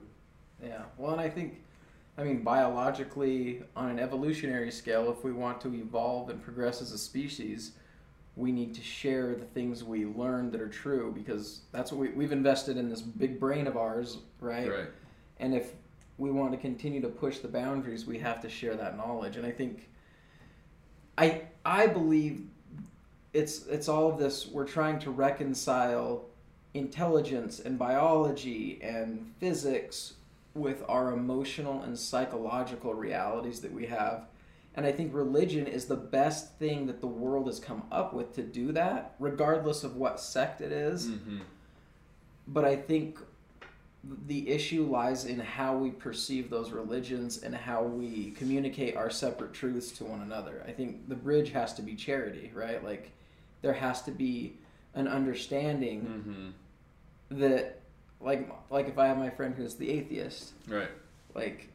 Yeah. 0.63 0.83
Well, 0.97 1.11
and 1.11 1.21
I 1.21 1.29
think, 1.29 1.61
I 2.17 2.23
mean, 2.23 2.43
biologically, 2.43 3.63
on 3.75 3.89
an 3.89 3.99
evolutionary 3.99 4.71
scale, 4.71 5.11
if 5.11 5.23
we 5.23 5.33
want 5.33 5.59
to 5.61 5.73
evolve 5.73 6.29
and 6.29 6.41
progress 6.41 6.81
as 6.81 6.91
a 6.93 6.97
species, 6.97 7.71
we 8.37 8.51
need 8.51 8.73
to 8.75 8.81
share 8.81 9.35
the 9.35 9.45
things 9.45 9.83
we 9.83 10.05
learn 10.05 10.51
that 10.51 10.61
are 10.61 10.69
true 10.69 11.11
because 11.15 11.61
that's 11.71 11.91
what 11.91 11.99
we, 11.99 12.09
we've 12.09 12.31
invested 12.31 12.77
in 12.77 12.89
this 12.89 13.01
big 13.01 13.39
brain 13.39 13.67
of 13.67 13.75
ours, 13.75 14.19
right? 14.39 14.69
Right. 14.69 14.87
And 15.39 15.53
if 15.53 15.73
we 16.17 16.31
want 16.31 16.51
to 16.53 16.57
continue 16.57 17.01
to 17.01 17.09
push 17.09 17.39
the 17.39 17.47
boundaries, 17.47 18.05
we 18.05 18.17
have 18.19 18.41
to 18.41 18.49
share 18.49 18.75
that 18.75 18.95
knowledge. 18.97 19.35
And 19.35 19.45
I 19.45 19.51
think, 19.51 19.89
I 21.17 21.43
I 21.65 21.87
believe 21.87 22.45
it's 23.33 23.65
it's 23.67 23.89
all 23.89 24.09
of 24.09 24.17
this. 24.17 24.47
We're 24.47 24.67
trying 24.67 24.99
to 24.99 25.11
reconcile 25.11 26.25
intelligence 26.73 27.59
and 27.59 27.77
biology 27.79 28.79
and 28.81 29.31
physics 29.39 30.13
with 30.55 30.83
our 30.87 31.11
emotional 31.11 31.83
and 31.83 31.99
psychological 31.99 32.93
realities 32.95 33.59
that 33.59 33.71
we 33.73 33.85
have. 33.85 34.25
And 34.73 34.85
I 34.85 34.91
think 34.91 35.13
religion 35.13 35.67
is 35.67 35.85
the 35.85 35.95
best 35.95 36.57
thing 36.57 36.87
that 36.87 37.01
the 37.01 37.07
world 37.07 37.47
has 37.47 37.59
come 37.59 37.83
up 37.91 38.13
with 38.13 38.33
to 38.35 38.41
do 38.41 38.71
that, 38.71 39.15
regardless 39.19 39.83
of 39.83 39.95
what 39.97 40.19
sect 40.19 40.61
it 40.61 40.71
is 40.71 41.07
Mm-hmm. 41.07 41.37
but 42.47 42.65
I 42.65 42.75
think 42.75 43.19
the 44.27 44.47
issue 44.49 44.83
lies 44.85 45.25
in 45.25 45.39
how 45.39 45.75
we 45.75 45.89
perceive 45.89 46.49
those 46.51 46.69
religions 46.71 47.41
and 47.41 47.55
how 47.55 47.81
we 47.83 48.31
communicate 48.31 48.95
our 48.95 49.09
separate 49.09 49.51
truths 49.53 49.91
to 49.93 50.03
one 50.05 50.21
another. 50.21 50.63
I 50.67 50.71
think 50.71 51.09
the 51.09 51.15
bridge 51.15 51.49
has 51.51 51.73
to 51.73 51.81
be 51.81 51.95
charity, 51.95 52.51
right? 52.53 52.83
Like 52.83 53.11
there 53.63 53.73
has 53.73 54.03
to 54.03 54.11
be 54.11 54.57
an 54.93 55.07
understanding 55.07 56.53
Mm-hmm. 57.31 57.39
that 57.41 57.79
like 58.21 58.49
like 58.69 58.87
if 58.87 58.97
I 58.97 59.07
have 59.07 59.17
my 59.17 59.29
friend 59.29 59.53
who's 59.55 59.75
the 59.75 59.89
atheist, 59.91 60.53
Right. 60.67 60.89
like 61.33 61.69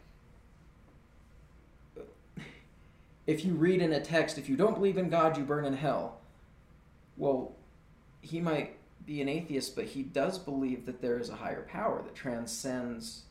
if 3.27 3.45
you 3.45 3.55
read 3.55 3.81
in 3.81 3.93
a 3.93 4.01
text 4.01 4.39
if 4.39 4.49
you 4.49 4.57
don't 4.57 4.75
believe 4.75 4.99
in 4.99 5.09
God 5.09 5.37
you 5.37 5.45
burn 5.45 5.65
in 5.65 5.75
hell. 5.75 6.19
Well, 7.17 7.53
he 8.23 8.41
might 8.41 8.77
be 9.07 9.21
an 9.23 9.29
atheist 9.29 9.77
but 9.77 9.85
he 9.87 10.03
does 10.03 10.39
believe 10.39 10.87
that 10.87 11.01
there 11.01 11.19
is 11.19 11.29
a 11.29 11.35
higher 11.37 11.63
power 11.63 12.03
that 12.03 12.15
transcends 12.15 13.23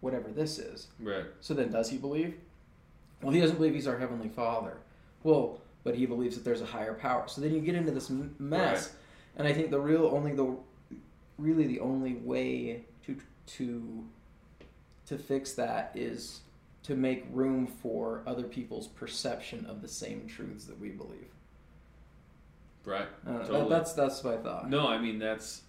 whatever 0.00 0.30
this 0.30 0.58
is. 0.58 0.88
Right. 1.00 1.24
So 1.40 1.54
then 1.54 1.70
does 1.70 1.90
he 1.90 1.96
believe? 1.98 2.34
Well, 3.22 3.32
he 3.32 3.40
doesn't 3.40 3.56
believe 3.56 3.74
he's 3.74 3.86
our 3.86 3.98
heavenly 3.98 4.28
father. 4.28 4.76
Well, 5.22 5.60
but 5.82 5.94
he 5.94 6.04
believes 6.06 6.34
that 6.36 6.44
there's 6.44 6.60
a 6.60 6.66
higher 6.66 6.94
power. 6.94 7.24
So 7.26 7.40
then 7.40 7.54
you 7.54 7.60
get 7.60 7.74
into 7.74 7.90
this 7.90 8.10
mess. 8.10 8.82
Right. 8.88 8.92
And 9.36 9.48
I 9.48 9.52
think 9.52 9.70
the 9.70 9.80
real 9.80 10.06
only 10.06 10.32
the 10.34 10.56
really 11.38 11.66
the 11.66 11.80
only 11.80 12.14
way 12.14 12.84
to 13.06 13.16
to 13.46 14.04
to 15.06 15.18
fix 15.18 15.52
that 15.52 15.92
is 15.94 16.40
to 16.82 16.94
make 16.94 17.26
room 17.32 17.66
for 17.66 18.22
other 18.26 18.42
people's 18.44 18.88
perception 18.88 19.64
of 19.66 19.82
the 19.82 19.88
same 19.88 20.26
truths 20.26 20.64
that 20.66 20.78
we 20.78 20.90
believe. 20.90 21.28
Right. 22.84 23.08
Uh, 23.26 23.30
I 23.30 23.38
Totally. 23.38 23.58
that, 23.60 23.68
that's 23.70 23.92
that's 23.94 24.24
my 24.24 24.36
thought. 24.36 24.68
No, 24.68 24.86
I 24.88 24.98
mean 24.98 25.18
that's. 25.18 25.62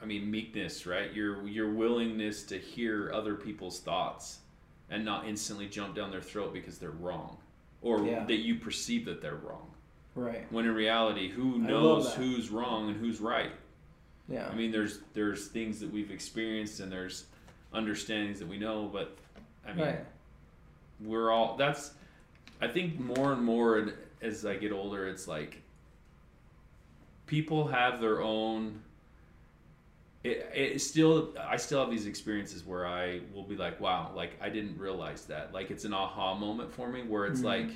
I 0.00 0.04
mean 0.04 0.30
meekness, 0.30 0.84
right? 0.86 1.12
Your 1.12 1.46
your 1.46 1.72
willingness 1.72 2.42
to 2.44 2.58
hear 2.58 3.10
other 3.14 3.34
people's 3.34 3.80
thoughts, 3.80 4.40
and 4.90 5.04
not 5.04 5.26
instantly 5.26 5.68
jump 5.68 5.94
down 5.94 6.10
their 6.10 6.20
throat 6.20 6.52
because 6.52 6.78
they're 6.78 6.90
wrong, 6.90 7.38
or 7.80 8.04
Yeah. 8.04 8.24
that 8.24 8.36
you 8.36 8.56
perceive 8.56 9.06
that 9.06 9.22
they're 9.22 9.36
wrong. 9.36 9.70
Right. 10.14 10.50
When 10.52 10.66
in 10.66 10.74
reality, 10.74 11.30
who 11.30 11.58
knows 11.58 12.12
who's 12.14 12.50
wrong 12.50 12.90
and 12.90 12.98
who's 13.00 13.20
right? 13.20 13.52
Yeah. 14.28 14.48
I 14.48 14.54
mean, 14.54 14.72
there's 14.72 15.00
there's 15.14 15.48
things 15.48 15.80
that 15.80 15.90
we've 15.92 16.10
experienced 16.10 16.80
and 16.80 16.90
there's 16.90 17.26
understandings 17.72 18.38
that 18.40 18.48
we 18.48 18.58
know, 18.58 18.88
but 18.92 19.16
I 19.66 19.72
mean, 19.72 19.86
right. 19.86 20.04
we're 21.00 21.30
all. 21.30 21.56
That's 21.56 21.92
I 22.60 22.68
think 22.68 22.98
more 22.98 23.32
and 23.32 23.42
more 23.42 23.78
and 23.78 23.92
as 24.22 24.44
I 24.46 24.56
get 24.56 24.72
older, 24.72 25.06
it's 25.06 25.28
like 25.28 25.62
people 27.26 27.66
have 27.68 28.00
their 28.00 28.22
own 28.22 28.80
it, 30.24 30.50
it 30.54 30.80
still 30.80 31.34
I 31.38 31.56
still 31.56 31.80
have 31.80 31.90
these 31.90 32.06
experiences 32.06 32.64
where 32.64 32.86
I 32.86 33.20
will 33.32 33.44
be 33.44 33.56
like, 33.56 33.80
wow, 33.80 34.10
like 34.14 34.32
I 34.40 34.48
didn't 34.48 34.78
realize 34.78 35.26
that. 35.26 35.52
Like 35.54 35.70
it's 35.70 35.84
an 35.84 35.94
aha 35.94 36.34
moment 36.34 36.72
for 36.72 36.88
me 36.88 37.02
where 37.02 37.26
it's 37.26 37.40
Mhm. 37.40 37.44
like 37.44 37.70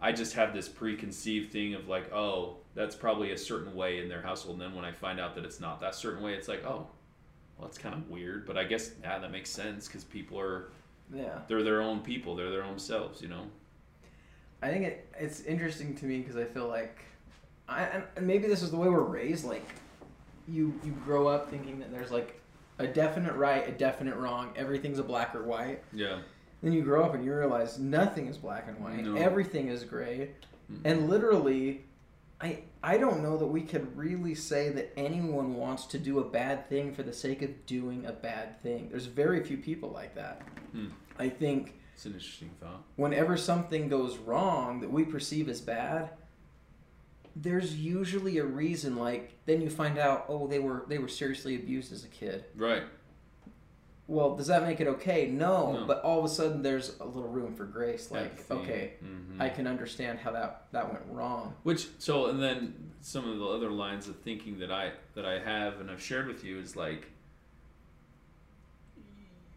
I 0.00 0.12
just 0.12 0.34
have 0.34 0.52
this 0.52 0.68
preconceived 0.68 1.52
thing 1.52 1.74
of 1.74 1.88
like, 1.88 2.12
oh, 2.12 2.56
that's 2.74 2.94
probably 2.94 3.32
a 3.32 3.38
certain 3.38 3.74
way 3.74 4.00
in 4.00 4.08
their 4.08 4.22
household. 4.22 4.54
And 4.54 4.62
then 4.62 4.74
when 4.74 4.84
I 4.84 4.92
find 4.92 5.20
out 5.20 5.34
that 5.34 5.44
it's 5.44 5.60
not 5.60 5.80
that 5.80 5.94
certain 5.94 6.22
way, 6.22 6.34
it's 6.34 6.48
like, 6.48 6.64
oh, 6.64 6.86
well, 7.58 7.68
that's 7.68 7.78
kind 7.78 7.94
of 7.94 8.08
weird. 8.08 8.46
But 8.46 8.56
I 8.56 8.64
guess 8.64 8.92
yeah, 9.02 9.18
that 9.18 9.30
makes 9.30 9.50
sense 9.50 9.86
because 9.86 10.04
people 10.04 10.38
are 10.40 10.70
Yeah. 11.14 11.38
they're 11.48 11.62
their 11.62 11.82
own 11.82 12.00
people, 12.00 12.34
they're 12.34 12.50
their 12.50 12.64
own 12.64 12.78
selves, 12.78 13.20
you 13.20 13.28
know. 13.28 13.44
I 14.62 14.68
think 14.68 14.84
it, 14.84 15.12
it's 15.18 15.40
interesting 15.42 15.94
to 15.96 16.06
me 16.06 16.18
because 16.20 16.36
I 16.36 16.44
feel 16.44 16.68
like, 16.68 17.00
I 17.68 18.02
maybe 18.20 18.46
this 18.46 18.62
is 18.62 18.70
the 18.70 18.76
way 18.76 18.88
we're 18.88 19.00
raised. 19.00 19.44
Like, 19.44 19.66
you 20.48 20.78
you 20.84 20.92
grow 21.04 21.26
up 21.26 21.50
thinking 21.50 21.78
that 21.80 21.92
there's 21.92 22.10
like 22.10 22.40
a 22.78 22.86
definite 22.86 23.34
right, 23.34 23.68
a 23.68 23.72
definite 23.72 24.16
wrong. 24.16 24.52
Everything's 24.56 24.98
a 24.98 25.02
black 25.02 25.34
or 25.34 25.42
white. 25.42 25.82
Yeah. 25.92 26.18
Then 26.62 26.72
you 26.72 26.82
grow 26.82 27.04
up 27.04 27.14
and 27.14 27.24
you 27.24 27.34
realize 27.34 27.78
nothing 27.78 28.26
is 28.28 28.38
black 28.38 28.66
and 28.68 28.78
white. 28.78 29.04
No. 29.04 29.16
Everything 29.16 29.68
is 29.68 29.82
gray. 29.84 30.30
Mm. 30.72 30.80
And 30.84 31.10
literally, 31.10 31.82
I 32.42 32.58
I 32.82 32.98
don't 32.98 33.22
know 33.22 33.36
that 33.36 33.46
we 33.46 33.62
could 33.62 33.96
really 33.96 34.34
say 34.34 34.68
that 34.70 34.92
anyone 34.96 35.54
wants 35.54 35.86
to 35.86 35.98
do 35.98 36.18
a 36.18 36.24
bad 36.24 36.68
thing 36.68 36.92
for 36.94 37.02
the 37.04 37.12
sake 37.12 37.40
of 37.42 37.64
doing 37.66 38.04
a 38.06 38.12
bad 38.12 38.60
thing. 38.62 38.88
There's 38.90 39.06
very 39.06 39.42
few 39.44 39.56
people 39.56 39.90
like 39.90 40.14
that. 40.16 40.42
Hmm. 40.72 40.86
I 41.18 41.28
think 41.28 41.74
It's 41.94 42.04
an 42.06 42.14
interesting 42.14 42.50
thought. 42.60 42.82
whenever 42.96 43.36
something 43.36 43.88
goes 43.88 44.16
wrong 44.16 44.80
that 44.80 44.90
we 44.90 45.04
perceive 45.04 45.48
as 45.48 45.60
bad, 45.60 46.10
there's 47.36 47.76
usually 47.76 48.38
a 48.38 48.44
reason. 48.44 48.96
Like 48.96 49.38
then 49.46 49.60
you 49.62 49.70
find 49.70 49.98
out, 49.98 50.26
oh, 50.28 50.46
they 50.48 50.58
were 50.58 50.84
they 50.88 50.98
were 50.98 51.08
seriously 51.08 51.54
abused 51.54 51.92
as 51.92 52.04
a 52.04 52.08
kid. 52.08 52.44
Right. 52.56 52.82
Well, 54.08 54.36
does 54.36 54.48
that 54.48 54.62
make 54.64 54.80
it 54.80 54.88
okay? 54.88 55.28
No, 55.28 55.72
No. 55.72 55.86
but 55.86 56.02
all 56.02 56.18
of 56.18 56.24
a 56.24 56.28
sudden 56.28 56.62
there's 56.62 56.98
a 56.98 57.04
little 57.04 57.28
room 57.30 57.54
for 57.54 57.64
grace. 57.64 58.10
Like, 58.10 58.50
okay, 58.50 58.94
Mhm. 59.02 59.40
I 59.40 59.48
can 59.48 59.66
understand 59.66 60.18
how 60.18 60.32
that 60.32 60.66
that 60.72 60.92
went 60.92 61.04
wrong. 61.08 61.54
Which 61.62 61.88
so 61.98 62.26
and 62.26 62.42
then 62.42 62.92
some 63.00 63.28
of 63.28 63.38
the 63.38 63.46
other 63.46 63.70
lines 63.70 64.08
of 64.08 64.16
thinking 64.16 64.58
that 64.58 64.70
I 64.72 64.92
that 65.14 65.24
I 65.24 65.38
have 65.38 65.80
and 65.80 65.90
I've 65.90 66.02
shared 66.02 66.26
with 66.26 66.44
you 66.44 66.58
is 66.58 66.76
like 66.76 67.08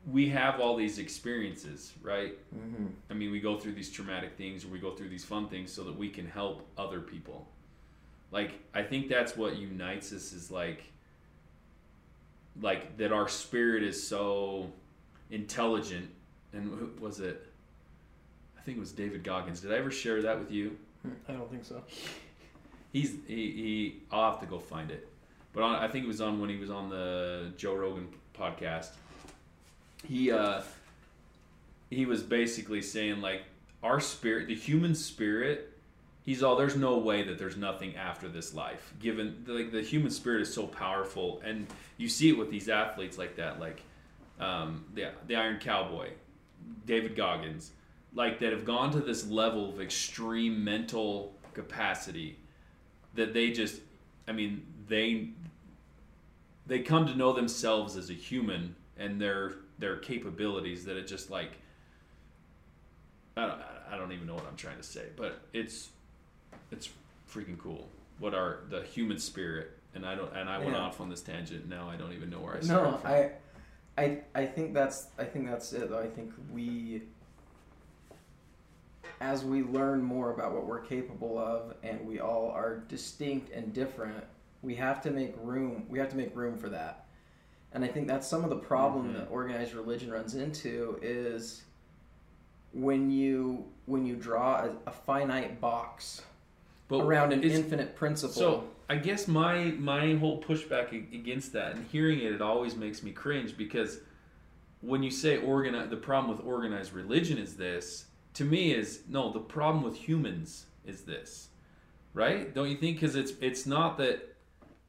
we 0.08 0.30
have 0.30 0.60
all 0.60 0.76
these 0.76 1.00
experiences, 1.00 1.94
right? 2.04 2.38
Mm-hmm. 2.56 2.86
I 3.10 3.14
mean, 3.16 3.32
we 3.32 3.40
go 3.40 3.58
through 3.58 3.72
these 3.74 3.90
traumatic 3.92 4.38
things 4.38 4.64
or 4.64 4.68
we 4.68 4.78
go 4.78 4.92
through 4.92 5.10
these 5.10 5.26
fun 5.26 5.48
things 5.50 5.72
so 5.74 5.84
that 5.86 5.98
we 5.98 6.10
can 6.10 6.28
help 6.28 6.68
other 6.78 7.02
people. 7.02 7.48
Like 8.32 8.52
I 8.76 8.84
think 8.84 9.10
that's 9.10 9.36
what 9.36 9.58
unites 9.58 10.14
us 10.14 10.32
is 10.34 10.52
like 10.52 10.84
like 12.62 12.98
that 12.98 13.12
our 13.12 13.28
spirit 13.28 13.84
is 13.84 14.08
so 14.08 14.72
intelligent 15.30 16.10
and 16.54 16.70
who 16.70 16.90
was 17.00 17.20
it 17.20 17.52
I 18.58 18.62
think 18.62 18.78
it 18.78 18.80
was 18.80 18.94
David 18.94 19.24
Goggins. 19.24 19.62
Did 19.62 19.72
I 19.72 19.78
ever 19.78 19.92
share 19.92 20.24
that 20.24 20.40
with 20.40 20.52
you? 20.52 20.76
I 21.30 21.34
don't 21.34 21.50
think 21.52 21.66
so. 21.66 21.84
He's 22.92 23.14
he, 23.28 23.36
he 23.52 23.96
I'll 24.12 24.32
have 24.32 24.40
to 24.40 24.48
go 24.48 24.58
find 24.58 24.90
it. 24.90 25.08
But 25.54 25.64
on, 25.64 25.76
I 25.76 25.88
think 25.88 26.06
it 26.06 26.08
was 26.08 26.20
on 26.20 26.40
when 26.40 26.50
he 26.50 26.58
was 26.58 26.70
on 26.70 26.90
the 26.90 27.52
Joe 27.58 27.76
Rogan 27.76 28.08
podcast. 28.38 28.90
He 30.08 30.32
uh 30.32 30.62
he 31.90 32.06
was 32.06 32.24
basically 32.24 32.82
saying 32.82 33.22
like 33.22 33.44
our 33.84 34.00
spirit, 34.00 34.48
the 34.48 34.56
human 34.56 34.96
spirit, 34.96 35.75
he's 36.26 36.44
all 36.44 36.56
there's 36.56 36.76
no 36.76 36.98
way 36.98 37.24
that 37.24 37.38
there's 37.38 37.58
nothing 37.58 37.96
after 37.96 38.28
this 38.28 38.54
life. 38.54 38.94
Given 39.00 39.46
like 39.48 39.72
the 39.72 39.82
human 39.82 40.12
spirit 40.12 40.42
is 40.42 40.54
so 40.54 40.68
powerful 40.68 41.42
and 41.46 41.68
you 41.98 42.10
see 42.10 42.30
it 42.30 42.38
with 42.38 42.50
these 42.52 42.68
athletes 42.68 43.18
like 43.18 43.38
that 43.38 43.60
like 43.60 43.82
um 44.40 44.84
the 44.94 45.12
the 45.28 45.36
Iron 45.36 45.60
Cowboy, 45.60 46.10
David 46.86 47.16
Goggins, 47.16 47.72
like 48.14 48.40
that 48.40 48.52
have 48.52 48.66
gone 48.66 48.92
to 48.92 49.00
this 49.00 49.28
level 49.28 49.70
of 49.70 49.80
extreme 49.80 50.64
mental 50.64 51.34
capacity 51.54 52.38
that 53.14 53.34
they 53.34 53.52
just 53.52 53.82
i 54.28 54.32
mean 54.32 54.66
they 54.88 55.30
they 56.68 56.80
come 56.80 57.06
to 57.06 57.16
know 57.16 57.32
themselves 57.34 57.96
as 57.96 58.10
a 58.10 58.14
human 58.14 58.76
and 58.98 59.22
their 59.22 59.56
their 59.80 59.98
capabilities 59.98 60.86
that 60.86 60.98
it 60.98 61.08
just 61.08 61.30
like 61.30 61.52
I 63.38 63.48
don't, 63.48 63.62
I 63.92 63.98
don't 63.98 64.12
even 64.12 64.28
know 64.28 64.36
what 64.36 64.46
i'm 64.50 64.58
trying 64.58 64.78
to 64.78 64.84
say 64.84 65.06
but 65.16 65.42
it's 65.54 65.90
it's 66.76 66.90
freaking 67.32 67.58
cool 67.58 67.88
what 68.20 68.34
are 68.34 68.60
the 68.70 68.82
human 68.84 69.18
spirit 69.18 69.72
and 69.96 70.06
i 70.06 70.14
don't 70.16 70.32
and 70.36 70.50
i 70.50 70.58
went 70.60 70.72
Yeah. 70.72 70.80
off 70.80 71.00
on 71.02 71.10
this 71.10 71.22
tangent 71.22 71.68
now 71.70 71.90
i 71.90 71.96
don't 71.96 72.14
even 72.14 72.30
know 72.30 72.40
where 72.40 72.56
i 72.58 72.60
started 72.60 72.92
No, 72.92 72.98
from. 72.98 73.12
I, 73.12 73.32
I, 73.98 74.20
I 74.36 74.46
think 74.46 74.74
that's 74.74 75.08
I 75.18 75.24
think 75.24 75.48
that's 75.50 75.72
it. 75.72 75.90
Though 75.90 76.00
I 76.00 76.08
think 76.08 76.34
we, 76.52 77.04
as 79.22 79.46
we 79.46 79.64
learn 79.64 80.04
more 80.04 80.32
about 80.32 80.52
what 80.54 80.66
we're 80.66 80.82
capable 80.82 81.38
of, 81.40 81.76
and 81.84 82.06
we 82.06 82.20
all 82.20 82.52
are 82.52 82.80
distinct 82.90 83.52
and 83.54 83.74
different, 83.74 84.22
we 84.62 84.76
have 84.76 85.02
to 85.04 85.12
make 85.12 85.34
room. 85.42 85.86
We 85.88 85.98
have 86.00 86.10
to 86.10 86.18
make 86.18 86.36
room 86.36 86.58
for 86.58 86.68
that. 86.70 87.06
And 87.72 87.86
I 87.86 87.88
think 87.88 88.08
that's 88.08 88.28
some 88.28 88.44
of 88.44 88.50
the 88.50 88.58
problem 88.58 89.10
Mhm. 89.10 89.14
that 89.14 89.28
organized 89.32 89.74
religion 89.74 90.12
runs 90.12 90.36
into 90.36 91.00
is 91.02 91.64
when 92.74 93.10
you 93.10 93.66
when 93.86 94.06
you 94.06 94.18
draw 94.18 94.66
a, 94.66 94.76
a 94.88 94.92
finite 94.92 95.62
box 95.62 96.22
but 96.88 97.02
around 97.02 97.34
an 97.34 97.44
infinite 97.44 97.96
principle. 97.96 98.34
So 98.34 98.64
I 98.90 98.98
guess 98.98 99.28
my 99.28 99.66
my 99.78 100.16
whole 100.16 100.42
pushback 100.42 100.92
against 100.92 101.54
that 101.54 101.76
and 101.76 101.86
hearing 101.92 102.20
it, 102.20 102.32
it 102.32 102.42
always 102.42 102.76
makes 102.76 103.02
me 103.02 103.12
cringe 103.12 103.58
because 103.58 104.00
when 104.82 105.02
you 105.02 105.12
say 105.12 105.38
organize, 105.38 105.90
the 105.90 105.98
problem 105.98 106.36
with 106.36 106.46
organized 106.46 106.94
religion 106.94 107.38
is 107.38 107.56
this. 107.56 108.06
To 108.36 108.44
me, 108.44 108.74
is 108.74 109.02
no. 109.08 109.32
The 109.32 109.40
problem 109.40 109.84
with 109.84 109.96
humans 109.96 110.66
is 110.86 111.02
this, 111.02 111.48
right? 112.14 112.54
Don't 112.54 112.70
you 112.70 112.78
think? 112.78 113.00
Because 113.00 113.16
it's 113.16 113.32
it's 113.42 113.66
not 113.66 113.98
that 113.98 114.36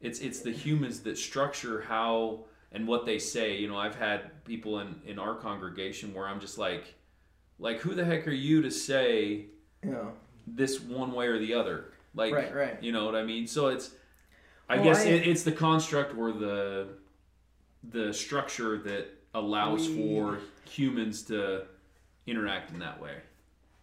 it's 0.00 0.20
it's 0.20 0.40
the 0.40 0.50
humans 0.50 1.00
that 1.00 1.16
structure 1.16 1.82
how 1.82 2.44
and 2.72 2.86
what 2.86 3.06
they 3.06 3.18
say. 3.18 3.56
You 3.56 3.68
know, 3.68 3.78
I've 3.78 3.94
had 3.94 4.44
people 4.44 4.80
in 4.80 5.00
in 5.06 5.18
our 5.18 5.36
congregation 5.36 6.12
where 6.12 6.26
I'm 6.26 6.40
just 6.40 6.58
like, 6.58 6.94
like 7.58 7.78
who 7.78 7.94
the 7.94 8.04
heck 8.04 8.26
are 8.26 8.32
you 8.32 8.62
to 8.62 8.70
say 8.70 9.46
know, 9.90 10.12
this 10.46 10.80
one 10.80 11.12
way 11.12 11.26
or 11.26 11.38
the 11.38 11.54
other? 11.54 11.92
Like, 12.14 12.32
right, 12.32 12.54
right. 12.54 12.82
you 12.82 12.92
know 12.92 13.04
what 13.04 13.14
I 13.14 13.22
mean? 13.24 13.46
So 13.46 13.68
it's, 13.68 13.90
I 14.68 14.76
Well, 14.76 14.84
guess 14.84 15.04
I- 15.04 15.08
it, 15.10 15.26
it's 15.28 15.42
the 15.42 15.52
construct 15.52 16.16
or 16.16 16.32
the 16.32 16.88
the 17.90 18.12
structure 18.12 18.78
that 18.78 19.06
allows 19.34 19.88
We- 19.88 19.96
for 20.18 20.38
humans 20.68 21.22
to 21.24 21.66
interact 22.26 22.70
in 22.72 22.80
that 22.80 23.00
way. 23.00 23.18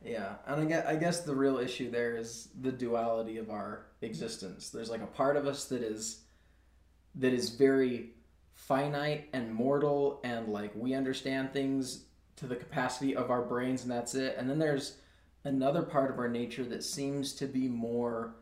Yeah, 0.04 0.36
and 0.45 0.62
I 0.62 0.65
guess, 0.65 0.86
I 0.86 0.95
guess 0.97 1.21
the 1.21 1.34
real 1.34 1.58
issue 1.58 1.89
there 1.89 2.17
is 2.17 2.49
the 2.60 2.71
duality 2.73 3.38
of 3.38 3.49
our 3.49 3.86
existence. 4.02 4.69
There's 4.69 4.89
like 4.89 5.02
a 5.02 5.06
part 5.08 5.38
of 5.38 5.47
us 5.47 5.65
that 5.65 5.82
is 5.82 6.19
that 7.15 7.32
is 7.32 7.52
very 7.52 8.10
finite 8.54 9.30
and 9.34 9.54
mortal 9.54 10.19
and 10.26 10.49
like 10.49 10.71
we 10.76 10.93
understand 10.93 11.54
things 11.54 12.04
to 12.36 12.47
the 12.47 12.56
capacity 12.56 13.15
of 13.15 13.32
our 13.32 13.41
brains 13.43 13.84
and 13.84 13.91
that's 13.91 14.15
it. 14.15 14.36
And 14.38 14.49
then 14.49 14.60
there's 14.60 14.97
another 15.43 15.82
part 15.82 16.10
of 16.12 16.19
our 16.19 16.29
nature 16.29 16.63
that 16.65 16.84
seems 16.84 17.34
to 17.34 17.47
be 17.47 17.67
more 17.67 18.36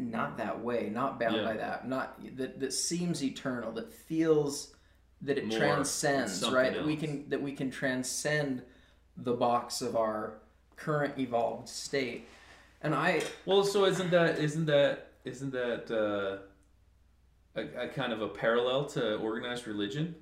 not 0.00 0.38
that 0.38 0.62
way, 0.62 0.88
not 0.88 1.18
bound 1.18 1.36
Yeah. 1.36 1.44
by 1.44 1.56
that, 1.56 1.88
not 1.88 2.20
that 2.36 2.60
that 2.60 2.72
seems 2.72 3.22
eternal, 3.22 3.72
that 3.72 3.92
feels 3.92 4.74
that 5.22 5.36
it 5.38 5.46
More, 5.46 5.58
transcends, 5.58 6.48
right? 6.48 6.72
That 6.72 6.86
we 6.86 6.96
can 6.96 7.28
that 7.30 7.42
we 7.42 7.52
can 7.52 7.70
transcend 7.70 8.62
the 9.16 9.32
box 9.32 9.82
of 9.82 9.96
our 9.96 10.34
current 10.76 11.18
evolved 11.18 11.68
state. 11.68 12.28
And 12.80 12.94
I 12.94 13.22
Well, 13.44 13.64
so 13.64 13.86
isn't 13.86 14.10
that 14.12 14.38
isn't 14.38 14.66
that 14.66 15.10
isn't 15.24 15.50
that 15.50 15.90
uh, 15.90 17.58
a, 17.60 17.86
a 17.86 17.88
kind 17.88 18.12
of 18.12 18.22
a 18.22 18.28
parallel 18.28 18.86
to 18.90 19.16
organized 19.16 19.66
religion? 19.66 20.14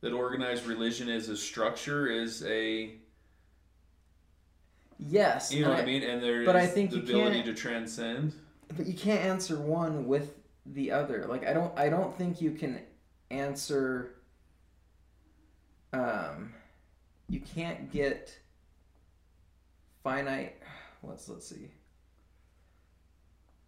That 0.00 0.12
organized 0.12 0.66
religion 0.66 1.08
as 1.08 1.28
a 1.28 1.36
structure 1.36 2.08
is 2.08 2.44
a 2.44 2.96
yes, 4.98 5.52
you 5.52 5.62
know 5.62 5.70
what 5.70 5.78
I 5.78 5.82
I- 5.82 5.86
mean, 5.86 6.02
and 6.02 6.22
there 6.22 6.42
is 6.42 6.46
but 6.46 6.56
I 6.56 6.66
think 6.66 6.90
the 6.90 6.98
ability 6.98 7.42
to 7.44 7.54
transcend. 7.54 8.32
but 8.76 8.86
you 8.86 8.94
can't 8.94 9.20
answer 9.20 9.58
one 9.60 10.06
with 10.06 10.34
the 10.66 10.90
other. 10.90 11.26
Like 11.28 11.46
I 11.46 11.52
don't 11.52 11.76
I 11.78 11.88
don't 11.88 12.16
think 12.16 12.40
you 12.40 12.50
can 12.52 12.80
answer 13.30 14.14
um 15.92 16.52
you 17.28 17.40
can't 17.40 17.90
get 17.90 18.38
finite 20.02 20.56
let's 21.02 21.28
let's 21.28 21.46
see. 21.48 21.70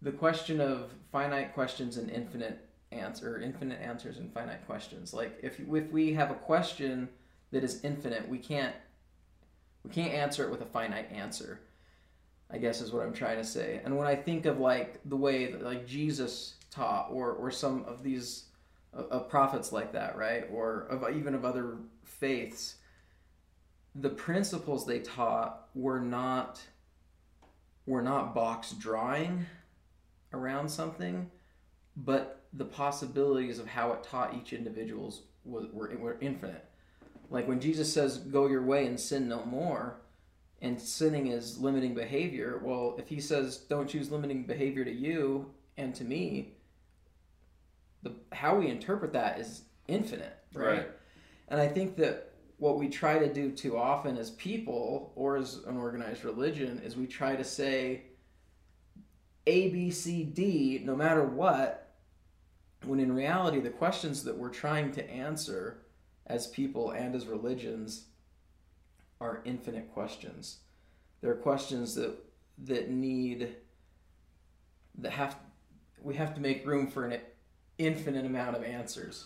The 0.01 0.11
question 0.11 0.59
of 0.59 0.91
finite 1.11 1.53
questions 1.53 1.97
and 1.97 2.09
infinite 2.09 2.67
answer 2.91 3.39
infinite 3.39 3.79
answers 3.81 4.17
and 4.17 4.31
finite 4.33 4.65
questions. 4.65 5.13
Like 5.13 5.39
if 5.41 5.59
if 5.59 5.91
we 5.91 6.13
have 6.13 6.31
a 6.31 6.35
question 6.35 7.09
that 7.51 7.63
is 7.63 7.83
infinite, 7.83 8.27
we 8.29 8.37
can't 8.37 8.75
we 9.83 9.89
can't 9.91 10.13
answer 10.13 10.43
it 10.43 10.51
with 10.51 10.61
a 10.61 10.65
finite 10.65 11.11
answer. 11.11 11.61
I 12.49 12.57
guess 12.57 12.81
is 12.81 12.91
what 12.91 13.03
I'm 13.05 13.13
trying 13.13 13.37
to 13.37 13.43
say. 13.45 13.81
And 13.83 13.97
when 13.97 14.07
I 14.07 14.15
think 14.15 14.45
of 14.45 14.59
like 14.59 14.99
the 15.05 15.15
way 15.15 15.51
that 15.51 15.63
like 15.63 15.87
Jesus 15.87 16.55
taught, 16.69 17.07
or 17.09 17.31
or 17.31 17.49
some 17.49 17.85
of 17.85 18.03
these 18.03 18.45
uh, 18.93 19.03
of 19.03 19.29
prophets 19.29 19.71
like 19.71 19.93
that, 19.93 20.17
right? 20.17 20.45
Or 20.51 20.87
of 20.89 21.15
even 21.15 21.33
of 21.33 21.45
other 21.45 21.77
faiths, 22.03 22.75
the 23.95 24.09
principles 24.09 24.85
they 24.85 24.99
taught 24.99 25.67
were 25.73 25.99
not 25.99 26.61
were 27.85 28.01
not 28.01 28.35
box 28.35 28.71
drawing 28.71 29.45
around 30.33 30.69
something, 30.69 31.31
but 31.95 32.43
the 32.53 32.65
possibilities 32.65 33.59
of 33.59 33.67
how 33.67 33.91
it 33.93 34.03
taught 34.03 34.35
each 34.35 34.53
individual's 34.53 35.23
were, 35.43 35.67
were 35.73 36.17
infinite. 36.21 36.65
Like 37.31 37.47
when 37.47 37.61
Jesus 37.61 37.91
says, 37.91 38.17
"Go 38.17 38.47
your 38.47 38.61
way 38.61 38.85
and 38.85 38.99
sin 38.99 39.27
no 39.27 39.45
more," 39.45 40.01
and 40.61 40.79
sinning 40.79 41.27
is 41.27 41.57
limiting 41.57 41.95
behavior. 41.95 42.59
Well, 42.63 42.95
if 42.99 43.07
he 43.07 43.19
says, 43.19 43.57
"Don't 43.57 43.89
choose 43.89 44.11
limiting 44.11 44.43
behavior 44.43 44.83
to 44.85 44.91
you 44.91 45.53
and 45.77 45.95
to 45.95 46.03
me," 46.03 46.57
the 48.03 48.13
how 48.33 48.59
we 48.59 48.67
interpret 48.67 49.13
that 49.13 49.39
is 49.39 49.63
infinite, 49.87 50.37
right? 50.53 50.65
Right. 50.65 50.91
And 51.47 51.59
I 51.59 51.67
think 51.67 51.95
that 51.97 52.33
what 52.57 52.77
we 52.77 52.89
try 52.89 53.17
to 53.17 53.33
do 53.33 53.51
too 53.51 53.77
often 53.77 54.17
as 54.17 54.31
people 54.31 55.11
or 55.15 55.37
as 55.37 55.63
an 55.65 55.77
organized 55.77 56.23
religion 56.23 56.79
is 56.83 56.95
we 56.95 57.07
try 57.07 57.35
to 57.35 57.43
say 57.43 58.03
A, 59.47 59.69
B, 59.69 59.89
C, 59.89 60.23
D, 60.23 60.81
no 60.83 60.95
matter 60.95 61.23
what, 61.23 61.95
when 62.85 62.99
in 62.99 63.13
reality, 63.13 63.59
the 63.59 63.69
questions 63.69 64.23
that 64.25 64.37
we're 64.37 64.49
trying 64.49 64.91
to 64.91 65.09
answer 65.09 65.85
as 66.27 66.47
people 66.47 66.91
and 66.91 67.15
as 67.15 67.25
religions 67.27 68.05
are 69.19 69.41
infinite 69.45 69.91
questions. 69.93 70.57
They're 71.21 71.35
questions 71.35 71.95
that 71.95 72.15
that 72.65 72.89
need 72.89 73.55
that 74.99 75.11
have 75.11 75.37
we 76.01 76.15
have 76.15 76.33
to 76.35 76.41
make 76.41 76.65
room 76.65 76.87
for 76.87 77.05
an 77.05 77.19
infinite 77.77 78.25
amount 78.25 78.55
of 78.55 78.63
answers. 78.63 79.25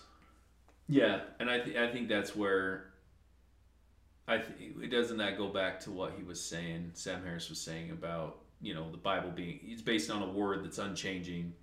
Yeah, 0.88 1.22
and 1.40 1.50
I 1.50 1.60
th- 1.60 1.78
I 1.78 1.92
think 1.92 2.10
that's 2.10 2.36
where 2.36 2.88
I 4.28 4.38
th- 4.38 4.74
it 4.82 4.92
doesn't 4.92 5.18
that 5.18 5.38
go 5.38 5.48
back 5.48 5.80
to 5.82 5.92
what 5.92 6.14
he 6.18 6.24
was 6.24 6.42
saying. 6.42 6.92
Sam 6.94 7.24
Harris 7.24 7.50
was 7.50 7.60
saying 7.60 7.92
about 7.92 8.40
you 8.62 8.74
know 8.74 8.92
the 8.92 8.98
Bible 8.98 9.32
being 9.32 9.60
it's 9.64 9.82
based 9.82 10.12
on 10.12 10.22
a 10.22 10.30
word 10.30 10.64
that's 10.64 10.78
unchanging. 10.78 11.54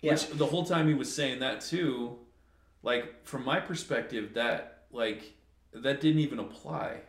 Yeah. 0.00 0.12
Which 0.12 0.28
the 0.30 0.46
whole 0.46 0.64
time 0.64 0.88
he 0.88 0.94
was 0.94 1.14
saying 1.14 1.40
that 1.40 1.60
too, 1.60 2.18
like 2.82 3.24
from 3.24 3.44
my 3.44 3.60
perspective, 3.60 4.34
that 4.34 4.84
like 4.90 5.32
that 5.72 6.00
didn't 6.00 6.20
even 6.20 6.38
apply 6.38 7.00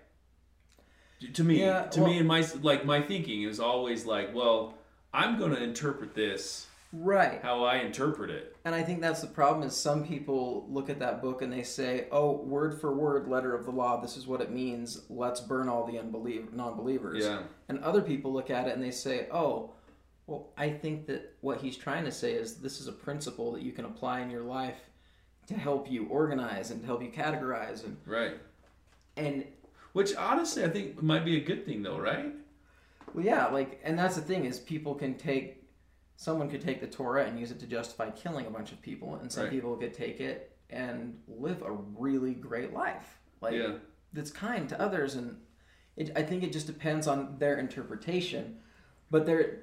to 1.34 1.44
me. 1.44 1.60
Yeah, 1.62 1.84
to 1.88 2.02
well- 2.02 2.10
me, 2.10 2.18
and 2.20 2.28
my 2.28 2.46
like 2.62 2.86
my 2.86 3.02
thinking 3.02 3.44
is 3.44 3.60
always 3.60 4.06
like, 4.06 4.34
well, 4.34 4.76
I'm 5.14 5.38
going 5.38 5.52
to 5.52 5.62
interpret 5.64 6.16
this 6.16 6.68
Right. 6.96 7.42
how 7.42 7.64
I 7.64 7.78
interpret 7.78 8.30
it. 8.30 8.56
And 8.66 8.76
I 8.76 8.84
think 8.84 9.02
that's 9.02 9.22
the 9.22 9.28
problem 9.28 9.68
is 9.68 9.76
some 9.76 10.06
people 10.06 10.68
look 10.70 10.92
at 10.92 11.00
that 11.00 11.24
book 11.24 11.42
and 11.42 11.52
they 11.52 11.64
say, 11.64 12.08
"Oh, 12.12 12.34
word 12.34 12.80
for 12.80 12.94
word, 12.94 13.28
letter 13.28 13.56
of 13.56 13.66
the 13.66 13.72
law. 13.72 14.00
This 14.00 14.16
is 14.16 14.28
what 14.28 14.42
it 14.42 14.52
means. 14.52 15.02
Let's 15.10 15.42
burn 15.42 15.68
all 15.70 15.86
the 15.88 15.98
unbeliev- 15.98 16.54
non-believers." 16.54 17.24
Yeah. 17.26 17.44
And 17.68 17.80
other 17.80 18.02
people 18.04 18.32
look 18.32 18.52
at 18.52 18.68
it 18.68 18.74
and 18.76 18.84
they 18.84 18.92
say, 18.92 19.28
"Oh, 19.32 19.72
well, 20.28 20.52
I 20.56 20.70
think 20.70 21.08
that 21.08 21.36
what 21.42 21.62
he's 21.62 21.76
trying 21.78 22.06
to 22.06 22.12
say 22.12 22.34
is 22.34 22.58
this 22.62 22.80
is 22.80 22.88
a 22.88 22.94
principle 22.94 23.52
that 23.54 23.64
you 23.64 23.72
can 23.72 23.86
apply 23.86 24.20
in 24.22 24.30
your 24.30 24.44
life 24.44 24.80
to 25.48 25.54
help 25.56 25.90
you 25.92 26.08
organize 26.08 26.72
and 26.72 26.80
to 26.82 26.86
help 26.88 27.02
you 27.04 27.10
categorize 27.10 27.84
and 27.84 27.98
Right. 28.06 28.38
and 29.18 29.46
Which 29.94 30.16
honestly, 30.16 30.64
I 30.64 30.70
think 30.70 31.02
might 31.04 31.24
be 31.26 31.38
a 31.38 31.44
good 31.44 31.66
thing 31.66 31.84
though, 31.84 32.00
right? 32.00 32.34
well, 33.14 33.24
yeah, 33.26 33.48
like 33.48 33.80
and 33.84 33.98
that's 34.00 34.16
the 34.16 34.22
thing 34.22 34.46
is 34.46 34.60
people 34.60 34.96
can 34.96 35.16
take 35.16 35.60
someone 36.16 36.50
could 36.50 36.62
take 36.62 36.80
the 36.80 36.88
Torah 36.88 37.26
and 37.26 37.40
use 37.40 37.52
it 37.52 37.60
to 37.60 37.68
justify 37.68 38.10
killing 38.12 38.46
a 38.46 38.50
bunch 38.50 38.72
of 38.72 38.82
people, 38.82 39.16
and 39.16 39.32
some 39.32 39.44
Right. 39.44 39.52
people 39.52 39.76
could 39.76 39.94
take 39.94 40.20
it 40.20 40.56
and 40.70 41.20
live 41.28 41.62
a 41.62 41.72
really 41.72 42.34
great 42.34 42.74
life. 42.74 43.20
Like 43.42 43.54
Yeah. 43.54 43.74
that's 44.14 44.32
kind 44.32 44.68
to 44.70 44.80
others 44.80 45.16
and 45.16 45.40
it, 45.96 46.12
I 46.16 46.24
think 46.24 46.42
it 46.44 46.52
just 46.54 46.66
depends 46.66 47.08
on 47.08 47.38
their 47.38 47.58
interpretation 47.60 48.58
but 49.12 49.26
there 49.28 49.60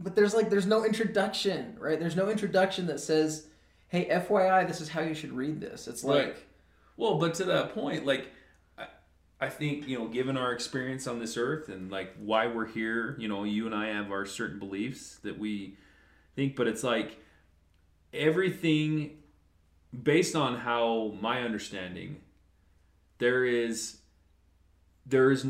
but 0.00 0.16
there's 0.16 0.34
like 0.34 0.50
there's 0.50 0.66
no 0.66 0.84
introduction 0.84 1.76
right 1.78 2.00
there's 2.00 2.16
no 2.16 2.28
introduction 2.30 2.86
that 2.86 2.98
says 2.98 3.46
hey 3.94 4.08
FYI 4.08 4.66
this 4.66 4.80
is 4.80 4.88
how 4.88 5.00
you 5.00 5.14
should 5.14 5.32
read 5.32 5.60
this 5.60 5.88
it's 5.88 6.04
like 6.04 6.26
Right. 6.26 6.36
Well, 6.96 7.16
but 7.16 7.34
to 7.34 7.44
that 7.44 7.74
point, 7.74 8.06
like, 8.06 8.28
I, 8.78 8.86
I 9.40 9.48
think, 9.48 9.88
you 9.88 9.98
know, 9.98 10.06
given 10.06 10.36
our 10.36 10.52
experience 10.52 11.06
on 11.06 11.18
this 11.18 11.36
earth 11.36 11.68
and, 11.68 11.90
like, 11.90 12.14
why 12.18 12.46
we're 12.46 12.66
here, 12.66 13.16
you 13.18 13.28
know, 13.28 13.44
you 13.44 13.66
and 13.66 13.74
I 13.74 13.88
have 13.88 14.10
our 14.10 14.26
certain 14.26 14.58
beliefs 14.58 15.18
that 15.22 15.38
we 15.38 15.76
think, 16.36 16.56
but 16.56 16.68
it's 16.68 16.84
like 16.84 17.18
everything 18.12 19.18
based 20.02 20.36
on 20.36 20.58
how 20.58 21.14
my 21.20 21.42
understanding, 21.42 22.20
there 23.18 23.44
is, 23.44 23.98
there 25.06 25.30
is, 25.30 25.46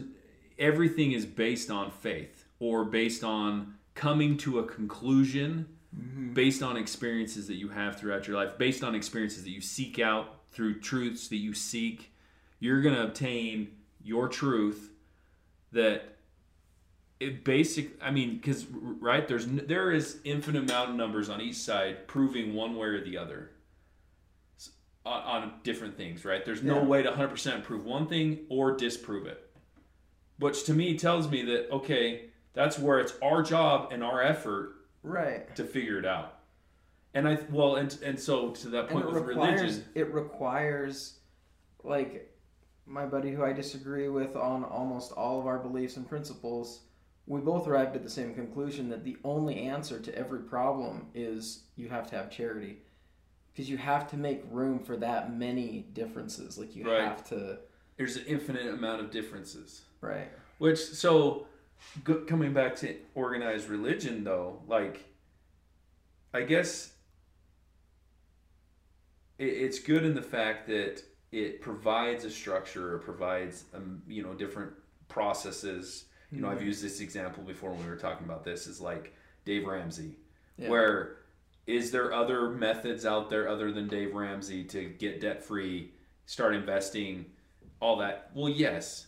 everything 0.59 1.13
is 1.13 1.27
based 1.27 1.71
on 1.71 1.91
faith 1.91 2.47
or 2.59 2.85
based 2.85 3.23
on 3.23 3.75
coming 3.95 4.37
to 4.39 4.59
a 4.59 4.65
conclusion 4.65 5.67
Mm-hmm. 5.99 6.33
based 6.33 6.63
on 6.63 6.77
experiences 6.77 7.47
that 7.47 7.55
you 7.55 7.69
have 7.69 7.97
throughout 7.97 8.27
your 8.27 8.37
life, 8.37 8.59
based 8.59 8.83
on 8.83 8.95
experiences 8.95 9.45
that 9.45 9.51
you 9.51 9.61
seek 9.61 9.99
out 10.01 10.41
through 10.51 10.81
truths 10.81 11.29
that 11.29 11.37
you 11.37 11.55
seek, 11.55 12.13
you're 12.59 12.81
going 12.83 12.95
to 12.95 13.05
obtain 13.05 13.69
your 14.03 14.29
truth 14.29 14.91
that 15.73 16.17
it 17.21 17.45
basic 17.45 17.93
I 18.03 18.11
mean 18.11 18.41
cuz 18.41 18.67
right 18.71 19.27
there's 19.29 19.47
there 19.47 19.93
is 19.93 20.21
infinite 20.25 20.65
amount 20.65 20.91
of 20.91 20.97
numbers 20.97 21.29
on 21.29 21.41
each 21.41 21.57
side 21.57 22.07
proving 22.09 22.55
one 22.55 22.77
way 22.77 22.89
or 22.89 23.01
the 23.05 23.17
other 23.17 23.51
on, 25.07 25.23
on 25.23 25.53
different 25.63 25.97
things, 25.97 26.25
right? 26.25 26.45
There's 26.45 26.63
no 26.63 26.77
Yeah. 26.79 26.85
way 26.87 27.03
to 27.03 27.11
100% 27.11 27.63
prove 27.63 27.85
one 27.85 28.07
thing 28.07 28.47
or 28.49 28.77
disprove 28.77 29.27
it. 29.27 29.51
Which 30.39 30.65
to 30.65 30.75
me 30.75 30.99
tells 30.99 31.31
me 31.31 31.43
that 31.43 31.71
okay, 31.71 32.31
that's 32.53 32.79
where 32.79 32.99
it's 32.99 33.15
our 33.23 33.43
job 33.43 33.91
and 33.93 34.03
our 34.03 34.23
effort 34.23 34.77
right 35.05 35.55
to 35.55 35.65
figure 35.65 35.99
it 35.99 36.05
out. 36.05 36.39
And 37.15 37.29
I 37.29 37.39
well, 37.51 37.77
and 37.77 37.97
and 38.03 38.19
so 38.19 38.51
to 38.51 38.69
that 38.71 38.89
point 38.89 39.05
it 39.05 39.13
with 39.13 39.23
requires 39.23 39.61
religion, 39.61 39.85
it 39.95 40.13
requires 40.13 41.19
like 41.85 42.35
my 42.87 43.07
buddy 43.07 43.31
who 43.33 43.45
I 43.45 43.53
disagree 43.53 44.09
with 44.09 44.35
on 44.35 44.65
almost 44.65 45.13
all 45.13 45.39
of 45.39 45.47
our 45.47 45.59
beliefs 45.59 45.97
and 45.97 46.09
principles 46.09 46.81
we 47.27 47.41
both 47.41 47.67
arrived 47.67 47.97
at 47.97 48.03
the 48.03 48.11
same 48.11 48.35
conclusion 48.35 48.91
that 48.91 49.03
the 49.05 49.17
only 49.25 49.63
answer 49.63 49.99
to 49.99 50.15
every 50.15 50.41
problem 50.41 51.07
is 51.15 51.63
you 51.77 51.89
have 51.89 52.09
to 52.11 52.17
have 52.17 52.31
charity 52.31 52.79
because 53.53 53.71
you 53.71 53.79
have 53.79 54.07
to 54.11 54.17
make 54.17 54.43
room 54.51 54.79
for 54.79 54.97
that 54.99 55.33
many 55.35 55.87
differences 55.95 56.59
like 56.59 56.77
you 56.77 56.85
Right. 56.91 57.03
have 57.05 57.25
to 57.31 57.59
there's 57.97 58.17
an 58.17 58.25
infinite 58.27 58.67
amount 58.67 59.01
of 59.01 59.11
differences. 59.11 59.83
right 60.01 60.29
Which 60.59 60.79
so 60.79 61.47
go, 62.05 62.17
coming 62.27 62.53
back 62.53 62.77
to 62.77 62.95
organized 63.15 63.69
religion 63.69 64.25
though, 64.25 64.63
like 64.67 65.05
I 66.33 66.43
guess 66.43 66.93
it, 69.39 69.45
it's 69.45 69.79
good 69.79 70.05
in 70.05 70.15
the 70.15 70.23
fact 70.23 70.67
that 70.69 71.03
it 71.33 71.61
provides 71.61 72.25
a 72.25 72.31
structure, 72.31 72.97
it 72.97 73.01
provides 73.01 73.65
um, 73.75 74.03
you 74.07 74.23
know 74.23 74.35
different 74.35 74.73
processes. 75.09 76.07
You 76.31 76.41
know, 76.41 76.49
I've 76.49 76.63
used 76.63 76.83
this 76.83 77.01
example 77.01 77.45
before 77.45 77.71
when 77.71 77.85
we 77.85 77.89
were 77.89 77.97
talking 77.97 78.25
about 78.27 78.43
this. 78.43 78.67
Is 78.67 78.81
like 78.81 79.15
Dave 79.45 79.67
Ramsey, 79.67 80.17
Yeah. 80.57 80.69
where 80.69 81.19
is 81.67 81.93
there 81.93 82.13
other 82.13 82.51
methods 82.51 83.07
out 83.07 83.31
there 83.31 83.49
other 83.49 83.71
than 83.71 83.87
Dave 83.87 84.15
Ramsey 84.15 84.65
to 84.65 84.85
get 84.89 85.21
debt 85.21 85.45
free, 85.45 85.93
start 86.27 86.55
investing, 86.57 87.27
all 87.81 87.99
that? 87.99 88.31
Well, 88.35 88.49
yes. 88.49 89.07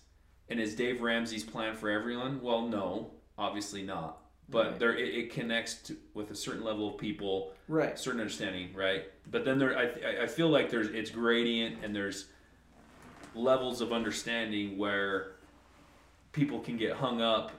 And 0.48 0.60
is 0.60 0.74
Dave 0.74 1.00
Ramsey's 1.02 1.44
plan 1.44 1.74
for 1.74 1.90
everyone? 1.90 2.40
Well, 2.40 2.62
no, 2.68 3.10
obviously 3.36 3.82
not. 3.82 4.18
But 4.48 4.66
Right. 4.70 4.78
there, 4.78 4.96
it, 4.96 5.14
it 5.14 5.32
connects 5.32 5.74
to, 5.82 5.96
with 6.14 6.30
a 6.30 6.36
certain 6.36 6.62
level 6.62 6.88
of 6.88 6.98
people, 6.98 7.52
right 7.68 7.98
certain 7.98 8.20
understanding, 8.20 8.72
right? 8.74 9.04
But 9.28 9.44
then 9.44 9.58
there, 9.58 9.76
I, 9.76 10.22
I- 10.22 10.26
feel 10.28 10.48
like 10.48 10.70
there's 10.70 10.86
it's 10.88 11.10
gradient 11.10 11.82
and 11.84 11.94
there's 11.94 12.26
levels 13.34 13.80
of 13.80 13.92
understanding 13.92 14.78
where 14.78 15.32
people 16.32 16.60
can 16.60 16.76
get 16.76 16.92
hung 16.92 17.20
up 17.20 17.50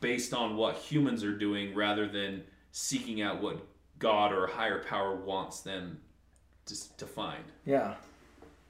based 0.00 0.32
on 0.32 0.56
what 0.56 0.76
humans 0.76 1.22
are 1.22 1.36
doing 1.36 1.74
rather 1.74 2.08
than 2.08 2.42
seeking 2.72 3.20
out 3.20 3.42
what 3.42 3.58
God 3.98 4.32
or 4.32 4.46
a 4.46 4.50
higher 4.50 4.82
power 4.82 5.14
wants 5.14 5.60
them 5.60 6.00
to, 6.64 6.96
to 6.96 7.06
find. 7.06 7.44
Yeah, 7.66 7.94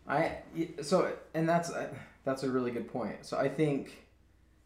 I 0.08 0.38
so 0.82 1.12
and 1.32 1.48
that's 1.48 1.70
that's 2.24 2.42
a 2.42 2.50
really 2.50 2.70
good 2.70 2.88
point. 2.88 3.24
So 3.24 3.38
I 3.38 3.48
think, 3.48 4.06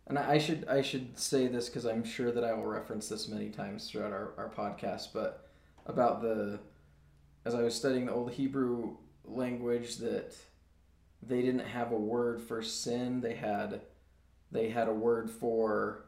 and 0.06 0.18
I 0.18 0.38
should 0.38 0.66
I 0.68 0.82
should 0.82 1.18
say 1.18 1.46
this 1.46 1.68
because 1.68 1.86
I'm 1.86 2.04
sure 2.04 2.32
that 2.32 2.44
I 2.44 2.52
will 2.52 2.66
reference 2.66 3.08
this 3.08 3.28
many 3.28 3.50
times 3.50 3.90
throughout 3.90 4.12
our, 4.12 4.32
our 4.36 4.50
podcast. 4.50 5.08
But 5.12 5.48
about 5.86 6.22
the 6.22 6.60
as 7.44 7.54
I 7.54 7.62
was 7.62 7.74
studying 7.74 8.06
the 8.06 8.12
old 8.12 8.32
Hebrew 8.32 8.96
language, 9.24 9.96
that 9.98 10.34
they 11.22 11.42
didn't 11.42 11.66
have 11.66 11.92
a 11.92 11.98
word 11.98 12.40
for 12.40 12.62
sin. 12.62 13.20
They 13.20 13.34
had 13.34 13.80
they 14.52 14.68
had 14.70 14.88
a 14.88 14.94
word 14.94 15.30
for 15.30 16.06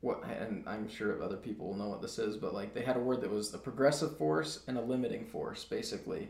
what, 0.00 0.22
and 0.24 0.68
I'm 0.68 0.88
sure 0.88 1.20
other 1.22 1.36
people 1.36 1.68
will 1.68 1.76
know 1.76 1.88
what 1.88 2.02
this 2.02 2.18
is, 2.18 2.36
but 2.36 2.54
like 2.54 2.72
they 2.72 2.82
had 2.82 2.96
a 2.96 3.00
word 3.00 3.20
that 3.22 3.30
was 3.30 3.52
a 3.52 3.58
progressive 3.58 4.16
force 4.16 4.62
and 4.68 4.78
a 4.78 4.82
limiting 4.82 5.26
force, 5.26 5.64
basically, 5.64 6.28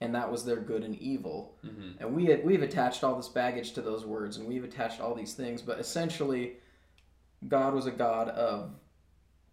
and 0.00 0.14
that 0.14 0.30
was 0.30 0.44
their 0.44 0.56
good 0.56 0.84
and 0.84 0.96
evil. 0.96 1.56
Mm-hmm. 1.64 1.90
And 2.00 2.14
we 2.14 2.26
had, 2.26 2.44
we've 2.44 2.62
attached 2.62 3.02
all 3.02 3.16
this 3.16 3.28
baggage 3.28 3.72
to 3.72 3.82
those 3.82 4.04
words, 4.04 4.36
and 4.36 4.46
we've 4.46 4.64
attached 4.64 5.00
all 5.00 5.14
these 5.14 5.34
things, 5.34 5.62
but 5.62 5.78
essentially, 5.78 6.56
God 7.46 7.74
was 7.74 7.86
a 7.86 7.90
God 7.90 8.28
of 8.30 8.70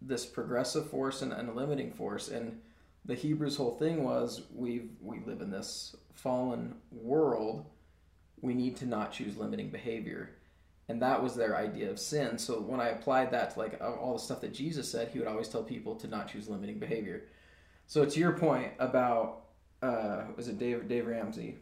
this 0.00 0.26
progressive 0.26 0.88
force 0.90 1.22
and, 1.22 1.32
and 1.32 1.48
a 1.48 1.52
limiting 1.52 1.92
force, 1.92 2.28
and 2.28 2.60
the 3.04 3.14
Hebrews' 3.14 3.56
whole 3.56 3.76
thing 3.76 4.02
was 4.02 4.42
we 4.52 4.88
we 5.00 5.20
live 5.20 5.40
in 5.40 5.50
this 5.50 5.94
fallen 6.14 6.74
world. 6.90 7.64
We 8.40 8.52
need 8.52 8.76
to 8.78 8.86
not 8.86 9.12
choose 9.12 9.36
limiting 9.36 9.70
behavior 9.70 10.30
and 10.88 11.02
that 11.02 11.22
was 11.22 11.34
their 11.34 11.56
idea 11.56 11.90
of 11.90 11.98
sin 11.98 12.38
so 12.38 12.60
when 12.60 12.80
i 12.80 12.88
applied 12.88 13.30
that 13.30 13.50
to 13.50 13.58
like 13.58 13.80
all 13.80 14.14
the 14.14 14.22
stuff 14.22 14.40
that 14.40 14.52
jesus 14.52 14.90
said 14.90 15.08
he 15.08 15.18
would 15.18 15.28
always 15.28 15.48
tell 15.48 15.62
people 15.62 15.94
to 15.94 16.06
not 16.06 16.28
choose 16.28 16.48
limiting 16.48 16.78
behavior 16.78 17.24
so 17.86 18.04
to 18.04 18.20
your 18.20 18.32
point 18.32 18.72
about 18.78 19.45
uh 19.82 20.22
was 20.36 20.48
it 20.48 20.58
dave 20.58 20.88
dave 20.88 21.06
ramsey 21.06 21.56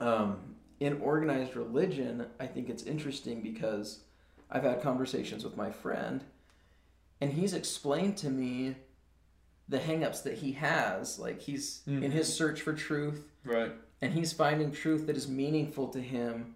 um 0.00 0.38
in 0.80 1.00
organized 1.00 1.56
religion 1.56 2.26
i 2.40 2.46
think 2.46 2.68
it's 2.68 2.82
interesting 2.82 3.40
because 3.42 4.00
i've 4.50 4.62
had 4.64 4.82
conversations 4.82 5.44
with 5.44 5.56
my 5.56 5.70
friend 5.70 6.24
and 7.20 7.32
he's 7.32 7.54
explained 7.54 8.16
to 8.16 8.28
me 8.30 8.74
the 9.68 9.78
hangups 9.78 10.22
that 10.22 10.34
he 10.34 10.52
has 10.52 11.18
like 11.18 11.40
he's 11.40 11.82
in 11.86 12.00
Mhm. 12.02 12.10
his 12.12 12.32
search 12.32 12.60
for 12.62 12.72
truth 12.72 13.28
Right. 13.44 13.72
and 14.02 14.12
he's 14.12 14.32
finding 14.32 14.70
truth 14.72 15.06
that 15.06 15.16
is 15.16 15.28
meaningful 15.28 15.88
to 15.88 16.00
him 16.00 16.54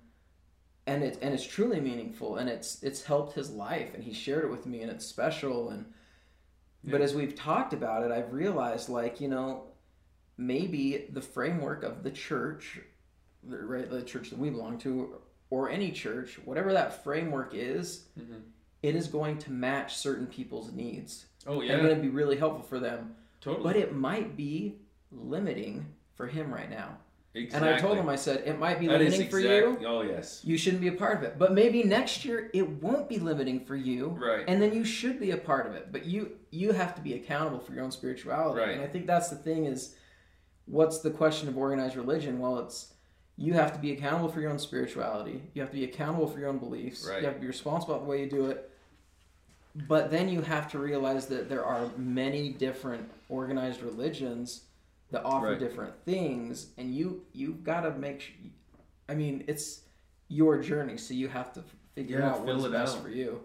and 0.86 1.02
it 1.04 1.18
and 1.22 1.32
it's 1.32 1.46
truly 1.46 1.80
meaningful 1.80 2.36
and 2.36 2.48
it's 2.48 2.82
it's 2.82 3.04
helped 3.04 3.34
his 3.34 3.50
life 3.50 3.94
and 3.94 4.02
he 4.04 4.12
shared 4.12 4.44
it 4.44 4.50
with 4.50 4.66
me 4.66 4.82
and 4.82 4.90
it's 4.90 5.06
special 5.06 5.70
and 5.70 5.86
but 6.82 7.00
as 7.02 7.14
we've 7.14 7.34
talked 7.34 7.72
about 7.74 8.02
it 8.02 8.10
I've 8.10 8.32
realized 8.32 8.88
like 8.88 9.20
you 9.20 9.28
know 9.28 9.64
maybe 10.40 11.06
the 11.12 11.20
framework 11.20 11.82
of 11.84 12.02
the 12.02 12.10
church 12.10 12.80
the, 13.48 13.58
right 13.58 13.90
the 13.90 14.02
church 14.02 14.30
that 14.30 14.38
we 14.38 14.48
belong 14.50 14.78
to 14.78 15.16
or 15.50 15.68
any 15.70 15.90
church 15.92 16.38
whatever 16.44 16.72
that 16.72 17.04
framework 17.04 17.52
is 17.54 18.06
Mhm. 18.18 18.40
it 18.82 18.96
is 18.96 19.06
going 19.06 19.36
to 19.38 19.52
match 19.52 19.96
certain 19.96 20.26
people's 20.26 20.72
needs 20.72 21.26
Oh 21.46 21.60
yeah, 21.60 21.74
and 21.74 21.82
going 21.82 21.94
to 21.96 22.02
be 22.02 22.08
really 22.08 22.36
helpful 22.36 22.62
for 22.62 22.78
them 22.80 23.14
totally. 23.40 23.62
but 23.62 23.76
it 23.76 23.94
might 23.94 24.36
be 24.36 24.76
limiting 25.12 25.86
for 26.14 26.26
him 26.26 26.52
right 26.52 26.70
now 26.70 26.96
exactly. 27.34 27.68
and 27.68 27.76
I 27.76 27.80
told 27.80 27.96
him, 27.98 28.08
I 28.08 28.16
said, 28.16 28.42
it 28.46 28.58
might 28.58 28.78
be 28.78 28.86
That 28.86 29.00
limiting 29.00 29.28
for 29.28 29.38
you. 29.40 29.78
Oh 29.86 30.02
yes. 30.02 30.42
You 30.44 30.56
shouldn't 30.56 30.82
be 30.82 30.88
a 30.88 30.92
part 30.92 31.16
of 31.18 31.22
it. 31.22 31.38
But 31.38 31.52
maybe 31.52 31.82
next 31.82 32.24
year 32.24 32.50
it 32.52 32.68
won't 32.82 33.08
be 33.08 33.18
limiting 33.18 33.64
for 33.64 33.76
you. 33.76 34.08
Right. 34.08 34.44
And 34.48 34.60
then 34.60 34.74
you 34.74 34.84
should 34.84 35.18
be 35.20 35.30
a 35.32 35.36
part 35.36 35.66
of 35.66 35.74
it. 35.74 35.92
But 35.92 36.04
you 36.06 36.32
you 36.50 36.72
have 36.72 36.94
to 36.96 37.00
be 37.00 37.14
accountable 37.14 37.58
for 37.60 37.72
your 37.72 37.84
own 37.84 37.90
spirituality. 37.92 38.60
Right. 38.60 38.70
And 38.74 38.82
I 38.82 38.86
think 38.86 39.06
that's 39.06 39.28
the 39.30 39.36
thing 39.36 39.64
is 39.66 39.94
what's 40.66 40.98
the 41.00 41.10
question 41.10 41.48
of 41.48 41.56
organized 41.56 41.96
religion? 41.96 42.38
Well, 42.38 42.58
it's 42.58 42.94
you 43.36 43.54
have 43.54 43.72
to 43.72 43.78
be 43.78 43.92
accountable 43.92 44.28
for 44.28 44.40
your 44.40 44.50
own 44.50 44.58
spirituality. 44.58 45.42
You 45.54 45.62
have 45.62 45.70
to 45.70 45.76
be 45.76 45.84
accountable 45.84 46.26
for 46.26 46.38
your 46.38 46.48
own 46.48 46.58
beliefs. 46.58 47.06
Right. 47.08 47.20
You 47.20 47.26
have 47.26 47.34
to 47.36 47.40
be 47.40 47.46
responsible 47.46 47.94
for 47.98 48.04
the 48.04 48.10
way 48.10 48.22
you 48.22 48.28
do 48.30 48.46
it. 48.46 48.70
But 49.88 50.10
then 50.10 50.28
you 50.28 50.42
have 50.42 50.70
to 50.72 50.78
realize 50.78 51.26
that 51.26 51.48
there 51.48 51.64
are 51.64 51.88
many 51.96 52.50
different 52.50 53.08
organized 53.28 53.82
religions 53.82 54.64
that 55.10 55.24
offer 55.24 55.50
Right. 55.50 55.58
different 55.58 55.94
things, 56.04 56.68
and 56.76 56.94
you 56.94 57.24
you've 57.32 57.62
got 57.64 57.80
to 57.82 57.92
make. 57.92 58.20
Sure, 58.20 58.34
I 59.08 59.14
mean, 59.14 59.44
it's 59.48 59.82
your 60.28 60.60
journey, 60.60 60.96
so 60.96 61.14
you 61.14 61.28
have 61.28 61.52
to 61.54 61.64
figure 61.94 62.18
Yeah, 62.18 62.30
out 62.30 62.44
what's 62.44 62.66
best 62.68 62.96
out. 62.96 63.02
for 63.02 63.08
you. 63.08 63.42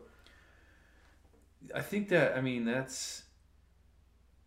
I 1.73 1.82
think 1.82 2.10
that 2.10 2.38
I 2.38 2.41
mean 2.41 2.65
that's 2.65 3.23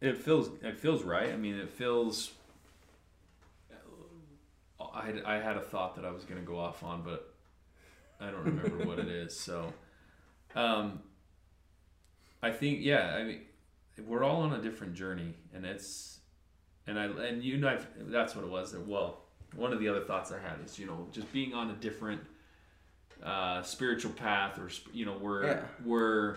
it 0.00 0.18
feels 0.18 0.50
it 0.62 0.78
feels 0.78 1.02
right. 1.02 1.32
I 1.32 1.36
mean 1.36 1.56
it 1.56 1.70
feels 1.70 2.32
I 5.02 5.06
had, 5.06 5.22
I 5.24 5.40
had 5.40 5.56
a 5.56 5.60
thought 5.60 5.96
that 5.96 6.04
I 6.04 6.10
was 6.10 6.24
going 6.24 6.40
to 6.40 6.46
go 6.46 6.58
off 6.58 6.82
on 6.82 7.02
but 7.02 7.32
I 8.20 8.30
don't 8.30 8.44
remember 8.44 8.84
what 8.86 8.98
it 8.98 9.08
is. 9.08 9.38
So 9.38 9.72
um 10.54 11.00
I 12.42 12.50
think 12.50 12.78
yeah, 12.82 13.14
I 13.16 13.24
mean 13.24 13.40
we're 14.06 14.22
all 14.22 14.42
on 14.42 14.52
a 14.52 14.62
different 14.62 14.94
journey 14.94 15.34
and 15.54 15.64
it's 15.66 16.18
and 16.86 16.98
I 16.98 17.04
and 17.06 17.42
you 17.42 17.56
know 17.58 17.68
I've, 17.68 17.86
that's 18.10 18.34
what 18.34 18.44
it 18.44 18.50
was. 18.50 18.74
Well, 18.76 19.22
one 19.54 19.72
of 19.72 19.80
the 19.80 19.88
other 19.88 20.00
thoughts 20.04 20.32
I 20.32 20.38
had 20.38 20.58
is 20.64 20.78
you 20.78 20.86
know 20.86 21.06
just 21.12 21.32
being 21.32 21.54
on 21.54 21.70
a 21.70 21.74
different 21.74 22.20
uh, 23.22 23.62
spiritual 23.62 24.12
path 24.12 24.58
or 24.58 24.68
you 24.92 25.04
know 25.04 25.16
we're 25.20 25.44
Yeah. 25.46 25.60
we're 25.84 26.36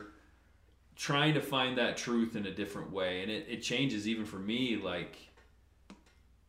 trying 0.96 1.34
to 1.36 1.42
find 1.42 1.78
that 1.78 1.98
truth 1.98 2.36
in 2.36 2.46
a 2.46 2.52
different 2.52 2.92
way 2.92 3.22
and 3.22 3.32
it, 3.32 3.46
it 3.50 3.62
changes 3.62 4.08
even 4.08 4.26
for 4.26 4.38
me 4.38 4.76
like 4.78 5.16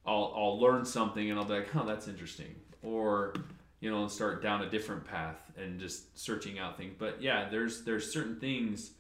I'll 0.07 0.33
I'll 0.37 0.61
learn 0.61 0.85
something 0.85 1.31
and 1.31 1.39
I'll 1.39 1.45
be 1.45 1.55
like 1.55 1.75
oh 1.75 1.87
that's 1.87 2.09
interesting. 2.09 2.55
Or 2.83 3.35
you 3.81 3.91
know 3.91 4.03
and 4.03 4.11
start 4.11 4.43
down 4.43 4.63
a 4.63 4.71
different 4.71 5.05
path 5.05 5.51
and 5.57 5.79
just 5.79 6.19
searching 6.19 6.59
out 6.59 6.77
things. 6.77 6.95
But 6.99 7.23
yeah 7.23 7.49
there's 7.49 7.85
there's 7.85 8.13
certain 8.13 8.39
things 8.39 8.93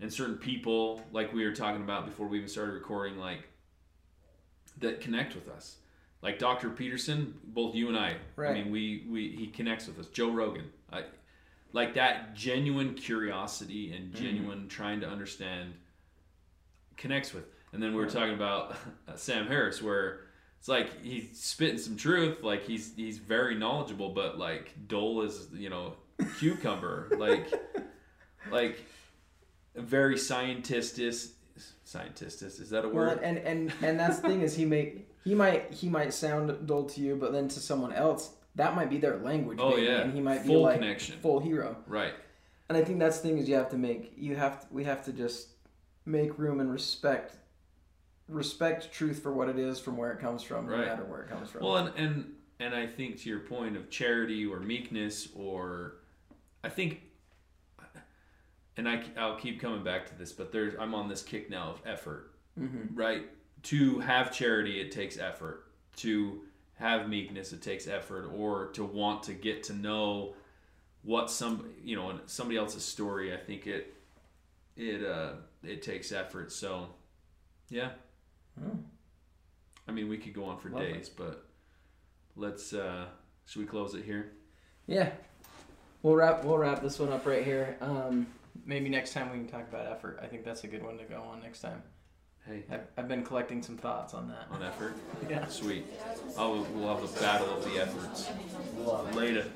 and 0.00 0.12
certain 0.12 0.36
people 0.36 1.02
like 1.12 1.32
we 1.32 1.44
were 1.44 1.54
talking 1.54 1.82
about 1.82 2.06
before 2.06 2.26
we 2.26 2.38
even 2.38 2.48
started 2.48 2.72
recording 2.72 3.18
like 3.18 3.48
that 4.78 5.00
connect 5.00 5.34
with 5.34 5.48
us. 5.48 5.76
Like 6.22 6.38
Dr. 6.38 6.70
Peterson 6.70 7.34
both 7.44 7.74
you 7.74 7.88
and 7.88 7.96
I 7.96 8.16
I 8.38 8.52
mean 8.52 8.70
we 8.70 9.06
we 9.08 9.36
he 9.36 9.46
connects 9.46 9.86
with 9.86 9.98
us. 9.98 10.06
Joe 10.06 10.30
Rogan. 10.30 10.70
I 10.92 11.04
like 11.72 11.94
that 11.94 12.34
genuine 12.34 12.94
curiosity 12.94 13.92
and 13.92 14.12
mm-hmm. 14.12 14.22
genuine 14.22 14.68
trying 14.68 15.00
to 15.00 15.08
understand 15.08 15.74
connects 16.96 17.32
with. 17.32 17.44
And 17.72 17.82
then 17.82 17.94
we 17.94 17.96
were 17.96 18.10
talking 18.10 18.34
about 18.34 18.76
Sam 19.16 19.46
Harris 19.46 19.82
where 19.82 20.20
it's 20.62 20.68
like 20.68 21.02
he's 21.02 21.26
spitting 21.32 21.76
some 21.76 21.96
truth 21.96 22.44
like 22.44 22.62
he's 22.64 22.94
he's 22.94 23.18
very 23.18 23.56
knowledgeable 23.56 24.10
but 24.10 24.38
like 24.38 24.72
Dole 24.86 25.22
is 25.22 25.48
you 25.52 25.68
know 25.68 25.94
cucumber 26.38 27.08
like 27.18 27.52
like 28.48 28.78
very 29.74 30.14
scientistist 30.14 31.30
scientistist 31.84 32.60
is 32.60 32.70
that 32.70 32.84
a 32.84 32.88
Well, 32.88 33.08
word 33.08 33.20
and 33.24 33.38
and 33.38 33.72
and 33.82 33.98
that's 33.98 34.20
the 34.20 34.28
thing 34.28 34.42
is 34.42 34.54
he 34.54 34.64
may 34.64 35.02
he 35.24 35.34
might 35.34 35.72
he 35.72 35.88
might 35.88 36.12
sound 36.14 36.64
dull 36.64 36.84
to 36.84 37.00
you, 37.00 37.16
but 37.16 37.32
then 37.32 37.48
to 37.48 37.58
someone 37.58 37.92
else 37.92 38.30
that 38.54 38.76
might 38.76 38.88
be 38.88 38.98
their 38.98 39.16
language. 39.16 39.58
Oh, 39.60 39.70
maybe, 39.70 39.82
yeah. 39.86 40.02
and 40.02 40.14
he 40.14 40.20
might 40.20 40.42
be 40.42 40.48
Full 40.48 40.62
like 40.62 40.78
connection. 40.78 41.18
full 41.18 41.40
hero. 41.40 41.76
right 41.88 42.12
And 42.68 42.78
I 42.78 42.84
think 42.84 43.00
that's 43.00 43.18
the 43.18 43.28
thing 43.30 43.38
is 43.38 43.48
you 43.48 43.56
have 43.56 43.70
to 43.70 43.78
make 43.78 44.12
you 44.16 44.36
have 44.36 44.60
to, 44.60 44.66
we 44.70 44.84
have 44.84 45.04
to 45.06 45.12
just 45.12 45.48
make 46.06 46.38
room 46.38 46.60
and 46.60 46.72
respect 46.72 47.34
respect 48.32 48.92
truth 48.92 49.22
for 49.22 49.32
what 49.32 49.48
it 49.48 49.58
is 49.58 49.78
from 49.78 49.96
where 49.96 50.12
it 50.12 50.20
comes 50.20 50.42
from, 50.42 50.66
no 50.68 50.76
matter 50.76 51.04
where 51.04 51.22
it 51.22 51.28
comes 51.28 51.50
from. 51.50 51.62
Well, 51.62 51.76
and 51.76 51.96
and 51.96 52.34
and 52.60 52.74
I 52.74 52.86
think 52.86 53.20
to 53.22 53.28
your 53.28 53.40
point 53.40 53.76
of 53.76 53.90
charity 53.90 54.46
or 54.46 54.60
meekness, 54.60 55.28
or 55.34 55.96
I 56.62 56.68
think, 56.68 57.02
and 58.76 58.88
I 58.88 59.02
I'll 59.16 59.36
keep 59.36 59.60
coming 59.60 59.82
back 59.84 60.06
to 60.06 60.18
this, 60.18 60.32
but 60.32 60.52
there's 60.52 60.74
I'm 60.78 60.94
on 60.94 61.08
this 61.08 61.22
kick 61.22 61.50
now 61.50 61.70
of 61.70 61.82
effort, 61.86 62.34
hmm 62.58 62.94
right? 62.94 63.28
To 63.64 64.00
have 64.00 64.32
charity, 64.32 64.80
it 64.80 64.90
takes 64.90 65.18
effort. 65.18 65.66
To 65.96 66.42
have 66.74 67.08
meekness, 67.08 67.52
it 67.52 67.62
takes 67.62 67.86
effort, 67.86 68.30
or 68.34 68.68
to 68.72 68.84
want 68.84 69.22
to 69.24 69.34
get 69.34 69.62
to 69.64 69.72
know 69.72 70.34
what 71.02 71.30
some 71.30 71.68
you 71.84 71.96
know 71.96 72.18
somebody 72.26 72.58
else's 72.58 72.84
story. 72.84 73.34
I 73.34 73.36
think 73.36 73.66
it 73.66 73.94
it 74.76 75.04
uh 75.04 75.34
it 75.62 75.82
takes 75.82 76.12
effort. 76.12 76.52
So, 76.52 76.88
yeah. 77.68 77.90
Oh. 78.60 78.76
I 79.88 79.92
mean, 79.92 80.08
we 80.08 80.18
could 80.18 80.34
go 80.34 80.44
on 80.44 80.58
for 80.58 80.68
Love 80.70 80.82
it. 80.82 80.92
days, 80.94 81.08
but 81.08 81.44
let's. 82.36 82.72
uh 82.72 83.06
Should 83.46 83.60
we 83.60 83.66
close 83.66 83.94
it 83.94 84.04
here? 84.04 84.32
Yeah. 84.86 85.10
We'll 86.02 86.14
wrap 86.16 86.44
we'll 86.44 86.58
wrap 86.58 86.82
this 86.82 86.98
one 86.98 87.12
up 87.12 87.26
right 87.26 87.44
here. 87.44 87.76
Um, 87.80 88.26
maybe 88.66 88.88
next 88.88 89.12
time 89.12 89.30
we 89.30 89.38
can 89.38 89.48
talk 89.48 89.68
about 89.68 89.86
effort. 89.86 90.18
I 90.22 90.26
think 90.26 90.44
that's 90.44 90.64
a 90.64 90.66
good 90.68 90.82
one 90.82 90.98
to 90.98 91.04
go 91.04 91.22
on 91.22 91.40
next 91.40 91.60
time. 91.60 91.82
Hey, 92.44 92.64
I've, 92.72 92.80
I've 92.96 93.06
been 93.08 93.22
collecting 93.24 93.62
some 93.62 93.76
thoughts 93.76 94.14
on 94.14 94.26
that. 94.28 94.48
on 94.50 94.62
effort. 94.64 94.94
Yeah. 95.30 95.46
Sweet. 95.46 95.86
Oh, 96.36 96.66
we'll 96.74 96.88
have 96.92 97.04
a 97.04 97.20
battle 97.20 97.56
of 97.56 97.64
the 97.64 97.80
efforts. 97.80 98.28
Later. 99.14 99.46